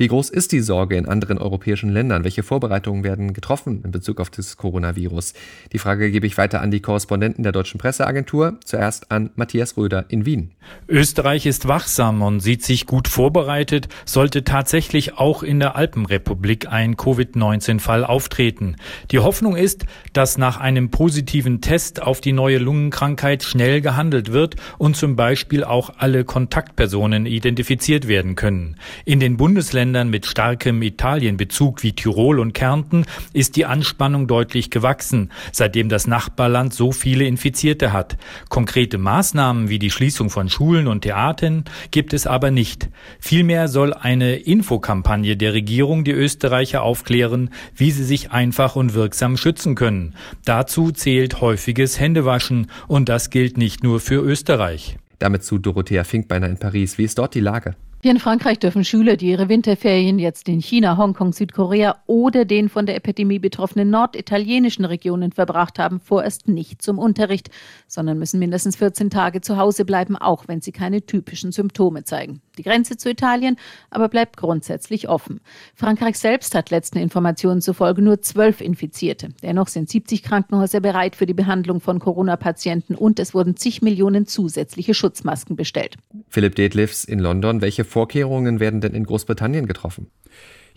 Wie 0.00 0.06
groß 0.06 0.30
ist 0.30 0.52
die 0.52 0.60
Sorge 0.60 0.96
in 0.96 1.08
anderen 1.08 1.38
europäischen 1.38 1.90
Ländern? 1.90 2.22
Welche 2.22 2.44
Vorbereitungen 2.44 3.02
werden 3.02 3.32
getroffen 3.32 3.82
in 3.84 3.90
Bezug 3.90 4.20
auf 4.20 4.30
das 4.30 4.56
Coronavirus? 4.56 5.34
Die 5.72 5.80
Frage 5.80 6.12
gebe 6.12 6.24
ich 6.24 6.38
weiter 6.38 6.60
an 6.60 6.70
die 6.70 6.78
Korrespondenten 6.78 7.42
der 7.42 7.50
Deutschen 7.50 7.78
Presseagentur. 7.78 8.58
Zuerst 8.64 9.10
an 9.10 9.30
Matthias 9.34 9.76
Röder 9.76 10.04
in 10.08 10.24
Wien. 10.24 10.52
Österreich 10.86 11.46
ist 11.46 11.66
wachsam 11.66 12.22
und 12.22 12.38
sieht 12.38 12.62
sich 12.62 12.86
gut 12.86 13.08
vorbereitet, 13.08 13.88
sollte 14.04 14.44
tatsächlich 14.44 15.18
auch 15.18 15.42
in 15.42 15.58
der 15.58 15.74
Alpenrepublik 15.74 16.70
ein 16.70 16.96
Covid-19-Fall 16.96 18.04
auftreten. 18.04 18.76
Die 19.10 19.18
Hoffnung 19.18 19.56
ist, 19.56 19.84
dass 20.12 20.38
nach 20.38 20.60
einem 20.60 20.92
positiven 20.92 21.60
Test 21.60 22.00
auf 22.00 22.20
die 22.20 22.32
neue 22.32 22.58
Lungenkrankheit 22.58 23.42
schnell 23.42 23.80
gehandelt 23.80 24.30
wird 24.30 24.54
und 24.78 24.96
zum 24.96 25.16
Beispiel 25.16 25.64
auch 25.64 25.90
alle 25.98 26.24
Kontaktpersonen 26.24 27.26
identifiziert 27.26 28.06
werden 28.06 28.36
können. 28.36 28.76
In 29.04 29.18
den 29.18 29.36
Bundesländern 29.36 29.87
Ländern 29.88 30.10
mit 30.10 30.26
starkem 30.26 30.82
Italienbezug 30.82 31.82
wie 31.82 31.94
Tirol 31.94 32.40
und 32.40 32.52
Kärnten 32.52 33.06
ist 33.32 33.56
die 33.56 33.64
Anspannung 33.64 34.26
deutlich 34.26 34.68
gewachsen, 34.68 35.30
seitdem 35.50 35.88
das 35.88 36.06
Nachbarland 36.06 36.74
so 36.74 36.92
viele 36.92 37.24
Infizierte 37.24 37.90
hat. 37.94 38.18
Konkrete 38.50 38.98
Maßnahmen 38.98 39.70
wie 39.70 39.78
die 39.78 39.90
Schließung 39.90 40.28
von 40.28 40.50
Schulen 40.50 40.88
und 40.88 41.00
Theatern 41.00 41.64
gibt 41.90 42.12
es 42.12 42.26
aber 42.26 42.50
nicht. 42.50 42.90
Vielmehr 43.18 43.66
soll 43.66 43.94
eine 43.94 44.36
Infokampagne 44.36 45.38
der 45.38 45.54
Regierung 45.54 46.04
die 46.04 46.12
Österreicher 46.12 46.82
aufklären, 46.82 47.48
wie 47.74 47.90
sie 47.90 48.04
sich 48.04 48.30
einfach 48.30 48.76
und 48.76 48.92
wirksam 48.92 49.38
schützen 49.38 49.74
können. 49.74 50.16
Dazu 50.44 50.90
zählt 50.90 51.40
häufiges 51.40 51.98
Händewaschen 51.98 52.70
und 52.88 53.08
das 53.08 53.30
gilt 53.30 53.56
nicht 53.56 53.82
nur 53.82 54.00
für 54.00 54.20
Österreich. 54.20 54.98
Damit 55.18 55.44
zu 55.44 55.56
Dorothea 55.56 56.04
Finkbeiner 56.04 56.46
in 56.46 56.58
Paris. 56.58 56.98
Wie 56.98 57.04
ist 57.04 57.16
dort 57.16 57.34
die 57.34 57.40
Lage? 57.40 57.74
Hier 58.00 58.12
in 58.12 58.20
Frankreich 58.20 58.60
dürfen 58.60 58.84
Schüler, 58.84 59.16
die 59.16 59.26
ihre 59.26 59.48
Winterferien 59.48 60.20
jetzt 60.20 60.48
in 60.48 60.60
China, 60.60 60.96
Hongkong, 60.96 61.32
Südkorea 61.32 61.96
oder 62.06 62.44
den 62.44 62.68
von 62.68 62.86
der 62.86 62.94
Epidemie 62.94 63.40
betroffenen 63.40 63.90
norditalienischen 63.90 64.84
Regionen 64.84 65.32
verbracht 65.32 65.80
haben, 65.80 65.98
vorerst 65.98 66.46
nicht 66.46 66.80
zum 66.80 67.00
Unterricht, 67.00 67.50
sondern 67.88 68.20
müssen 68.20 68.38
mindestens 68.38 68.76
14 68.76 69.10
Tage 69.10 69.40
zu 69.40 69.56
Hause 69.56 69.84
bleiben, 69.84 70.14
auch 70.14 70.46
wenn 70.46 70.60
sie 70.60 70.70
keine 70.70 71.04
typischen 71.06 71.50
Symptome 71.50 72.04
zeigen. 72.04 72.40
Die 72.56 72.62
Grenze 72.62 72.98
zu 72.98 73.10
Italien 73.10 73.56
aber 73.90 74.08
bleibt 74.08 74.36
grundsätzlich 74.36 75.08
offen. 75.08 75.40
Frankreich 75.74 76.20
selbst 76.20 76.54
hat 76.54 76.70
letzten 76.70 76.98
Informationen 76.98 77.60
zufolge 77.60 78.00
nur 78.00 78.22
zwölf 78.22 78.60
Infizierte. 78.60 79.30
Dennoch 79.42 79.66
sind 79.66 79.90
70 79.90 80.22
Krankenhäuser 80.22 80.78
bereit 80.78 81.16
für 81.16 81.26
die 81.26 81.34
Behandlung 81.34 81.80
von 81.80 81.98
Corona-Patienten 81.98 82.94
und 82.94 83.18
es 83.18 83.34
wurden 83.34 83.56
zig 83.56 83.82
Millionen 83.82 84.24
zusätzliche 84.24 84.94
Schutzmasken 84.94 85.56
bestellt. 85.56 85.96
Philipp 86.28 86.54
Detlefs 86.54 87.04
in 87.04 87.18
London, 87.18 87.60
welche 87.60 87.84
Vorkehrungen 87.84 88.60
werden 88.60 88.80
denn 88.80 88.94
in 88.94 89.04
Großbritannien 89.04 89.66
getroffen? 89.66 90.10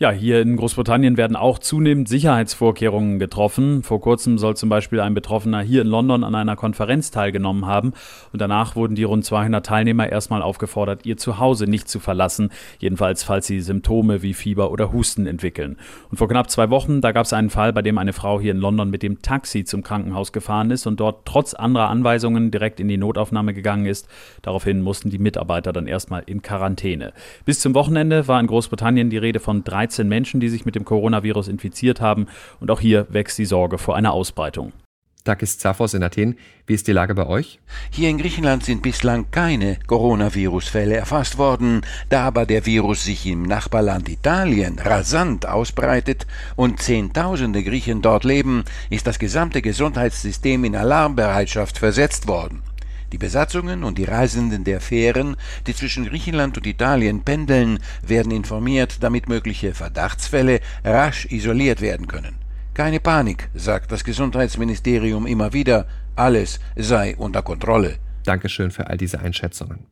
Ja, 0.02 0.10
hier 0.10 0.42
in 0.42 0.58
Großbritannien 0.58 1.16
werden 1.16 1.36
auch 1.36 1.60
zunehmend 1.60 2.10
Sicherheitsvorkehrungen 2.10 3.20
getroffen. 3.20 3.84
Vor 3.84 4.02
kurzem 4.02 4.40
soll 4.40 4.58
zum 4.58 4.68
Beispiel 4.68 5.00
ein 5.00 5.14
Betroffener 5.14 5.62
hier 5.62 5.84
in 5.84 5.88
London 5.88 6.24
an 6.24 6.34
einer 6.34 6.56
Konferenz 6.56 7.12
teilgenommen 7.12 7.68
haben 7.68 7.94
und 8.34 8.42
danach 8.42 8.76
wurden 8.76 8.96
die 8.96 9.04
rund 9.04 9.24
200 9.24 9.64
Teilnehmer 9.64 10.12
erstmal 10.12 10.42
aufgefordert, 10.42 11.06
ihr 11.06 11.18
Zuhause 11.18 11.66
nicht 11.66 11.88
zu 11.88 12.00
verlassen, 12.00 12.50
jedenfalls 12.80 13.24
falls 13.24 13.46
sie 13.46 13.62
Symptome 13.62 14.24
wie 14.24 14.34
Fieber 14.34 14.72
oder 14.72 14.92
Husten 14.92 15.28
entwickeln. 15.28 15.78
Und 16.10 16.18
vor 16.18 16.28
knapp 16.28 16.50
zwei 16.50 16.72
Wochen, 16.72 17.02
da 17.02 17.12
gab 17.12 17.28
es 17.28 17.34
einen 17.34 17.52
Fall, 17.52 17.72
bei 17.72 17.84
dem 17.84 18.00
eine 18.00 18.14
Frau 18.14 18.42
hier 18.42 18.54
in 18.54 18.58
London 18.58 18.90
mit 18.90 19.04
dem 19.04 19.22
Taxi 19.22 19.66
zum 19.66 19.84
Krankenhaus 19.84 20.32
gefahren 20.32 20.72
ist 20.72 20.88
und 20.88 21.00
dort 21.00 21.28
trotz 21.28 21.54
anderer 21.54 21.90
Anweisungen 21.90 22.50
direkt 22.50 22.80
in 22.80 22.88
die 22.88 22.98
Notaufnahme 22.98 23.54
gegangen 23.54 23.86
ist. 23.86 24.08
Daraufhin 24.42 24.82
mussten 24.82 25.12
die 25.12 25.20
Mitarbeiter 25.20 25.72
dann 25.72 25.86
erstmal 25.86 26.24
in 26.26 26.42
Quarantäne. 26.42 27.14
Bis 27.46 27.60
zum 27.60 27.76
Wochenende 27.76 28.28
war 28.28 28.40
in 28.40 28.48
Großbritannien 28.48 29.12
die 29.12 29.20
Rede 29.20 29.40
von 29.40 29.64
13 29.64 29.91
13 29.92 30.08
Menschen, 30.08 30.40
die 30.40 30.50
sich 30.50 30.66
mit 30.66 30.76
dem 30.76 30.86
Coronavirus 30.86 31.48
infiziert 31.48 32.02
haben. 32.02 32.28
Und 32.60 32.72
auch 32.72 32.80
hier 32.80 33.08
wächst 33.10 33.38
die 33.38 33.46
Sorge 33.46 33.78
vor 33.78 33.96
einer 33.96 34.14
Ausbreitung. 34.14 34.72
Takis 35.24 35.60
Zaphos 35.60 35.94
in 35.94 36.02
Athen. 36.02 36.36
Wie 36.66 36.74
ist 36.74 36.88
die 36.88 36.94
Lage 36.94 37.14
bei 37.14 37.28
euch? 37.28 37.60
Hier 37.92 38.10
in 38.10 38.18
Griechenland 38.18 38.64
sind 38.64 38.82
bislang 38.82 39.30
keine 39.30 39.78
Coronavirus-Fälle 39.86 40.96
erfasst 40.96 41.38
worden. 41.38 41.82
Da 42.10 42.24
aber 42.24 42.48
der 42.48 42.66
Virus 42.66 43.04
sich 43.04 43.28
im 43.28 43.44
Nachbarland 43.44 44.10
Italien 44.10 44.80
rasant 44.80 45.46
ausbreitet 45.46 46.26
und 46.56 46.82
Zehntausende 46.82 47.64
Griechen 47.64 48.02
dort 48.02 48.24
leben, 48.24 48.64
ist 48.90 49.06
das 49.06 49.20
gesamte 49.20 49.62
Gesundheitssystem 49.62 50.64
in 50.64 50.76
Alarmbereitschaft 50.76 51.78
versetzt 51.78 52.28
worden. 52.28 52.64
Die 53.12 53.18
Besatzungen 53.18 53.84
und 53.84 53.98
die 53.98 54.06
Reisenden 54.06 54.64
der 54.64 54.80
Fähren, 54.80 55.36
die 55.68 55.76
zwischen 55.76 56.06
Griechenland 56.06 56.58
und 56.58 56.66
Italien 56.66 57.24
pendeln, 57.24 57.80
werden 58.02 58.32
informiert, 58.32 59.04
damit 59.04 59.28
mögliche 59.28 59.74
Verdachtsfälle 59.74 60.62
rasch 60.84 61.26
isoliert 61.26 61.82
werden 61.82 62.08
können. 62.08 62.36
Keine 62.74 63.02
Panik, 63.02 63.50
sagt 63.54 63.92
das 63.92 64.06
Gesundheitsministerium 64.06 65.28
immer 65.28 65.52
wieder, 65.52 65.88
alles 66.16 66.60
sei 66.78 67.16
unter 67.18 67.42
Kontrolle. 67.42 67.98
Dankeschön 68.24 68.72
für 68.72 68.88
all 68.88 68.98
diese 68.98 69.20
Einschätzungen. 69.20 69.86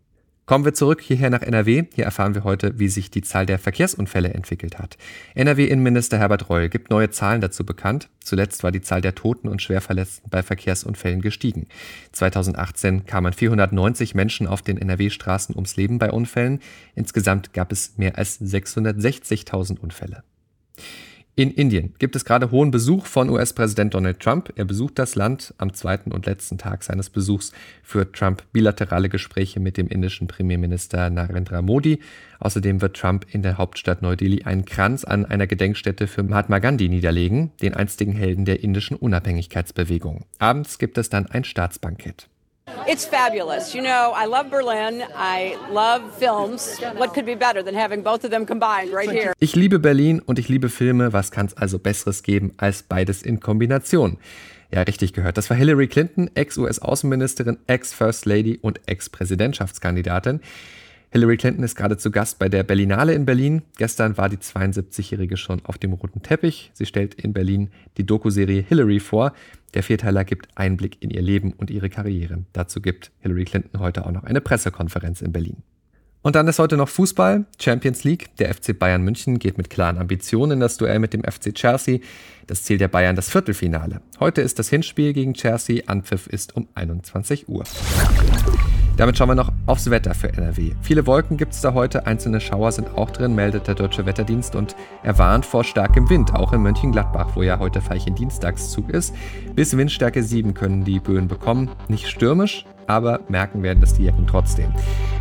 Kommen 0.49 0.65
wir 0.65 0.73
zurück 0.73 0.99
hierher 1.01 1.29
nach 1.29 1.43
NRW. 1.43 1.83
Hier 1.93 2.05
erfahren 2.05 2.33
wir 2.33 2.43
heute, 2.43 2.79
wie 2.79 2.87
sich 2.87 3.11
die 3.11 3.21
Zahl 3.21 3.45
der 3.45 3.59
Verkehrsunfälle 3.59 4.33
entwickelt 4.33 4.79
hat. 4.79 4.97
NRW-Innenminister 5.35 6.17
Herbert 6.17 6.49
Reul 6.49 6.69
gibt 6.69 6.89
neue 6.89 7.11
Zahlen 7.11 7.39
dazu 7.39 7.63
bekannt. 7.63 8.09
Zuletzt 8.23 8.63
war 8.63 8.71
die 8.71 8.81
Zahl 8.81 9.01
der 9.01 9.13
Toten 9.13 9.47
und 9.47 9.61
Schwerverletzten 9.61 10.31
bei 10.31 10.41
Verkehrsunfällen 10.41 11.21
gestiegen. 11.21 11.67
2018 12.13 13.05
kamen 13.05 13.31
490 13.31 14.15
Menschen 14.15 14.47
auf 14.47 14.63
den 14.63 14.79
NRW-Straßen 14.79 15.53
ums 15.53 15.75
Leben 15.75 15.99
bei 15.99 16.09
Unfällen. 16.09 16.61
Insgesamt 16.95 17.53
gab 17.53 17.71
es 17.71 17.99
mehr 17.99 18.17
als 18.17 18.41
660.000 18.41 19.77
Unfälle. 19.77 20.23
In 21.39 21.51
Indien 21.51 21.93
gibt 21.99 22.17
es 22.17 22.25
gerade 22.25 22.51
hohen 22.51 22.69
Besuch 22.69 23.05
von 23.05 23.29
US-Präsident 23.29 23.93
Donald 23.93 24.19
Trump. 24.19 24.51
Er 24.57 24.65
besucht 24.65 24.99
das 24.99 25.15
Land. 25.15 25.53
Am 25.57 25.73
zweiten 25.73 26.11
und 26.11 26.25
letzten 26.25 26.57
Tag 26.57 26.83
seines 26.83 27.09
Besuchs 27.09 27.53
führt 27.81 28.13
Trump 28.13 28.43
bilaterale 28.51 29.07
Gespräche 29.07 29.61
mit 29.61 29.77
dem 29.77 29.87
indischen 29.87 30.27
Premierminister 30.27 31.09
Narendra 31.09 31.61
Modi. 31.61 32.01
Außerdem 32.41 32.81
wird 32.81 32.97
Trump 32.97 33.25
in 33.31 33.41
der 33.41 33.57
Hauptstadt 33.57 34.01
Neu-Delhi 34.01 34.43
einen 34.43 34.65
Kranz 34.65 35.05
an 35.05 35.25
einer 35.25 35.47
Gedenkstätte 35.47 36.07
für 36.07 36.23
Mahatma 36.23 36.59
Gandhi 36.59 36.89
niederlegen, 36.89 37.51
den 37.61 37.73
einstigen 37.73 38.15
Helden 38.15 38.43
der 38.43 38.61
indischen 38.61 38.97
Unabhängigkeitsbewegung. 38.97 40.25
Abends 40.39 40.77
gibt 40.77 40.97
es 40.97 41.07
dann 41.07 41.27
ein 41.27 41.45
Staatsbankett. 41.45 42.27
It's 42.87 43.05
fabulous. 43.05 43.73
You 43.73 43.81
know, 43.81 44.13
I 44.15 44.25
love 44.25 44.49
Berlin. 44.49 45.03
I 45.15 45.55
love 45.71 46.01
films. 46.17 46.79
What 46.97 47.13
could 47.13 47.25
be 47.25 47.35
better 47.35 47.63
than 47.63 47.75
having 47.75 48.03
both 48.03 48.23
of 48.23 48.31
them 48.31 48.45
combined 48.45 48.93
right 48.93 49.09
here? 49.09 49.33
Ich 49.39 49.55
liebe 49.55 49.79
Berlin 49.79 50.19
und 50.19 50.39
ich 50.39 50.49
liebe 50.49 50.69
Filme. 50.69 51.13
Was 51.13 51.31
kann 51.31 51.45
es 51.45 51.55
also 51.55 51.79
Besseres 51.79 52.23
geben 52.23 52.53
als 52.57 52.83
beides 52.83 53.21
in 53.21 53.39
Kombination? 53.39 54.17
Ja, 54.71 54.83
richtig 54.83 55.13
gehört. 55.13 55.37
Das 55.37 55.49
war 55.49 55.57
Hillary 55.57 55.87
Clinton, 55.87 56.29
Ex-US-Außenministerin, 56.35 57.57
Ex-First 57.67 58.25
Lady 58.25 58.59
und 58.61 58.81
Ex-Präsidentschaftskandidatin. 58.87 60.41
Hillary 61.11 61.37
Clinton 61.37 61.63
ist 61.63 61.75
gerade 61.75 61.97
zu 61.97 62.11
Gast 62.11 62.37
bei 62.37 62.49
der 62.49 62.61
Berlinale 62.61 63.13
in 63.13 63.25
Berlin. 63.25 63.63
Gestern 63.77 64.15
war 64.17 64.29
die 64.29 64.37
72-Jährige 64.37 65.37
schon 65.37 65.59
auf 65.65 65.79
dem 65.79 65.93
roten 65.93 66.21
Teppich. 66.21 66.69
Sie 66.73 66.85
stellt 66.85 67.15
in 67.15 67.33
Berlin 67.33 67.71
die 67.97 68.05
Dokuserie 68.05 68.61
Hillary 68.61 68.99
vor. 68.99 69.33
Der 69.73 69.83
Vierteiler 69.83 70.23
gibt 70.23 70.49
Einblick 70.55 70.97
in 71.01 71.09
ihr 71.09 71.21
Leben 71.21 71.53
und 71.53 71.69
ihre 71.69 71.89
Karriere. 71.89 72.45
Dazu 72.53 72.81
gibt 72.81 73.11
Hillary 73.19 73.45
Clinton 73.45 73.79
heute 73.79 74.05
auch 74.05 74.11
noch 74.11 74.23
eine 74.23 74.41
Pressekonferenz 74.41 75.21
in 75.21 75.31
Berlin. 75.31 75.57
Und 76.21 76.35
dann 76.35 76.47
ist 76.47 76.59
heute 76.59 76.75
noch 76.75 76.89
Fußball, 76.89 77.45
Champions 77.61 78.03
League. 78.03 78.35
Der 78.37 78.53
FC 78.53 78.77
Bayern 78.77 79.03
München 79.03 79.39
geht 79.39 79.57
mit 79.57 79.69
klaren 79.69 79.97
Ambitionen 79.97 80.53
in 80.53 80.59
das 80.59 80.77
Duell 80.77 80.99
mit 80.99 81.13
dem 81.13 81.23
FC 81.23 81.53
Chelsea. 81.53 81.99
Das 82.45 82.63
Ziel 82.63 82.77
der 82.77 82.89
Bayern 82.89 83.15
das 83.15 83.29
Viertelfinale. 83.29 84.01
Heute 84.19 84.41
ist 84.41 84.59
das 84.59 84.69
Hinspiel 84.69 85.13
gegen 85.13 85.33
Chelsea. 85.33 85.83
Anpfiff 85.87 86.27
ist 86.27 86.55
um 86.57 86.67
21 86.75 87.47
Uhr. 87.47 87.63
Damit 88.99 89.17
schauen 89.17 89.29
wir 89.29 89.35
noch 89.35 89.53
aufs 89.65 89.89
Wetter 89.89 90.13
für 90.13 90.27
NRW. 90.27 90.73
Viele 90.81 91.07
Wolken 91.07 91.37
gibt 91.37 91.53
es 91.53 91.61
da 91.61 91.73
heute, 91.73 92.05
einzelne 92.05 92.41
Schauer 92.41 92.73
sind 92.73 92.97
auch 92.97 93.11
drin, 93.11 93.33
meldet 93.33 93.65
der 93.65 93.75
Deutsche 93.75 94.05
Wetterdienst 94.05 94.57
und 94.57 94.75
er 95.03 95.17
warnt 95.17 95.45
vor 95.45 95.63
starkem 95.63 96.09
Wind, 96.09 96.33
auch 96.33 96.51
in 96.51 96.61
Mönchengladbach, 96.61 97.29
wo 97.33 97.41
ja 97.41 97.59
heute 97.59 97.79
Veilchen 97.79 98.15
Dienstagszug 98.15 98.89
ist. 98.89 99.15
Bis 99.55 99.77
Windstärke 99.77 100.21
7 100.21 100.53
können 100.53 100.83
die 100.83 100.99
Böen 100.99 101.29
bekommen. 101.29 101.69
Nicht 101.87 102.09
stürmisch, 102.09 102.65
aber 102.89 103.21
merken 103.29 103.61
werden 103.63 103.81
das 103.81 103.93
die 103.93 104.05
Jacken 104.05 104.27
trotzdem. 104.27 104.73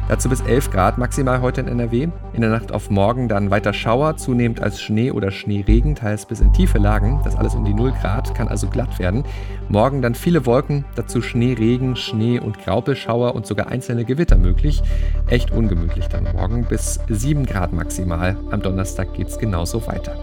Dazu 0.09 0.31
bis 0.31 0.41
11 0.41 0.71
Grad 0.71 0.97
maximal 0.97 1.43
heute 1.43 1.61
in 1.61 1.69
NRW. 1.69 2.09
In 2.33 2.41
der 2.41 2.49
Nacht 2.49 2.73
auf 2.73 2.89
morgen 2.89 3.29
dann 3.29 3.51
weiter 3.51 3.75
Schauer, 3.75 4.17
zunehmend 4.17 4.63
als 4.63 4.81
Schnee 4.81 5.11
oder 5.11 5.31
Schneeregen, 5.31 5.95
teils 5.95 6.25
bis 6.25 6.41
in 6.41 6.51
tiefe 6.55 6.79
Lagen. 6.79 7.21
Das 7.25 7.37
alles 7.37 7.55
um 7.55 7.67
die 7.67 7.75
0 7.75 7.93
Grad, 7.93 8.35
kann 8.35 8.49
also 8.49 8.69
glatt 8.69 8.99
werden. 8.99 9.25
Morgen 9.69 10.01
dann 10.01 10.15
viele 10.15 10.47
Wolken, 10.47 10.87
dazu 10.95 11.21
Schneeregen, 11.21 11.95
Schnee 11.95 12.41
und 12.41 12.59
Graupelschauer 12.59 13.35
und 13.35 13.47
sogar 13.47 13.67
einzelne 13.67 14.07
Gewitter 14.07 14.39
möglich. 14.39 14.83
Echt 15.27 15.51
ungemütlich 15.51 16.09
dann 16.09 16.25
morgen 16.33 16.65
bis 16.65 17.01
7 17.09 17.45
Grad 17.45 17.75
maximal. 17.75 18.39
Am 18.51 18.63
Donnerstag 18.63 19.13
geht 19.13 19.29
es 19.29 19.39
genauso 19.39 19.87
weiter. 19.87 20.17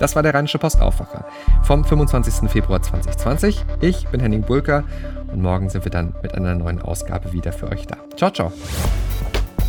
Das 0.00 0.16
war 0.16 0.22
der 0.22 0.32
Rheinische 0.32 0.58
Postaufwacher 0.58 1.26
vom 1.62 1.84
25. 1.84 2.50
Februar 2.50 2.80
2020. 2.80 3.64
Ich 3.82 4.08
bin 4.08 4.20
Henning 4.20 4.42
Bulker 4.42 4.84
und 5.32 5.42
morgen 5.42 5.68
sind 5.68 5.84
wir 5.84 5.90
dann 5.90 6.14
mit 6.22 6.34
einer 6.34 6.54
neuen 6.54 6.80
Ausgabe 6.80 7.32
wieder 7.32 7.52
für 7.52 7.68
euch 7.68 7.86
da. 7.86 7.96
Ciao, 8.16 8.30
ciao. 8.30 8.52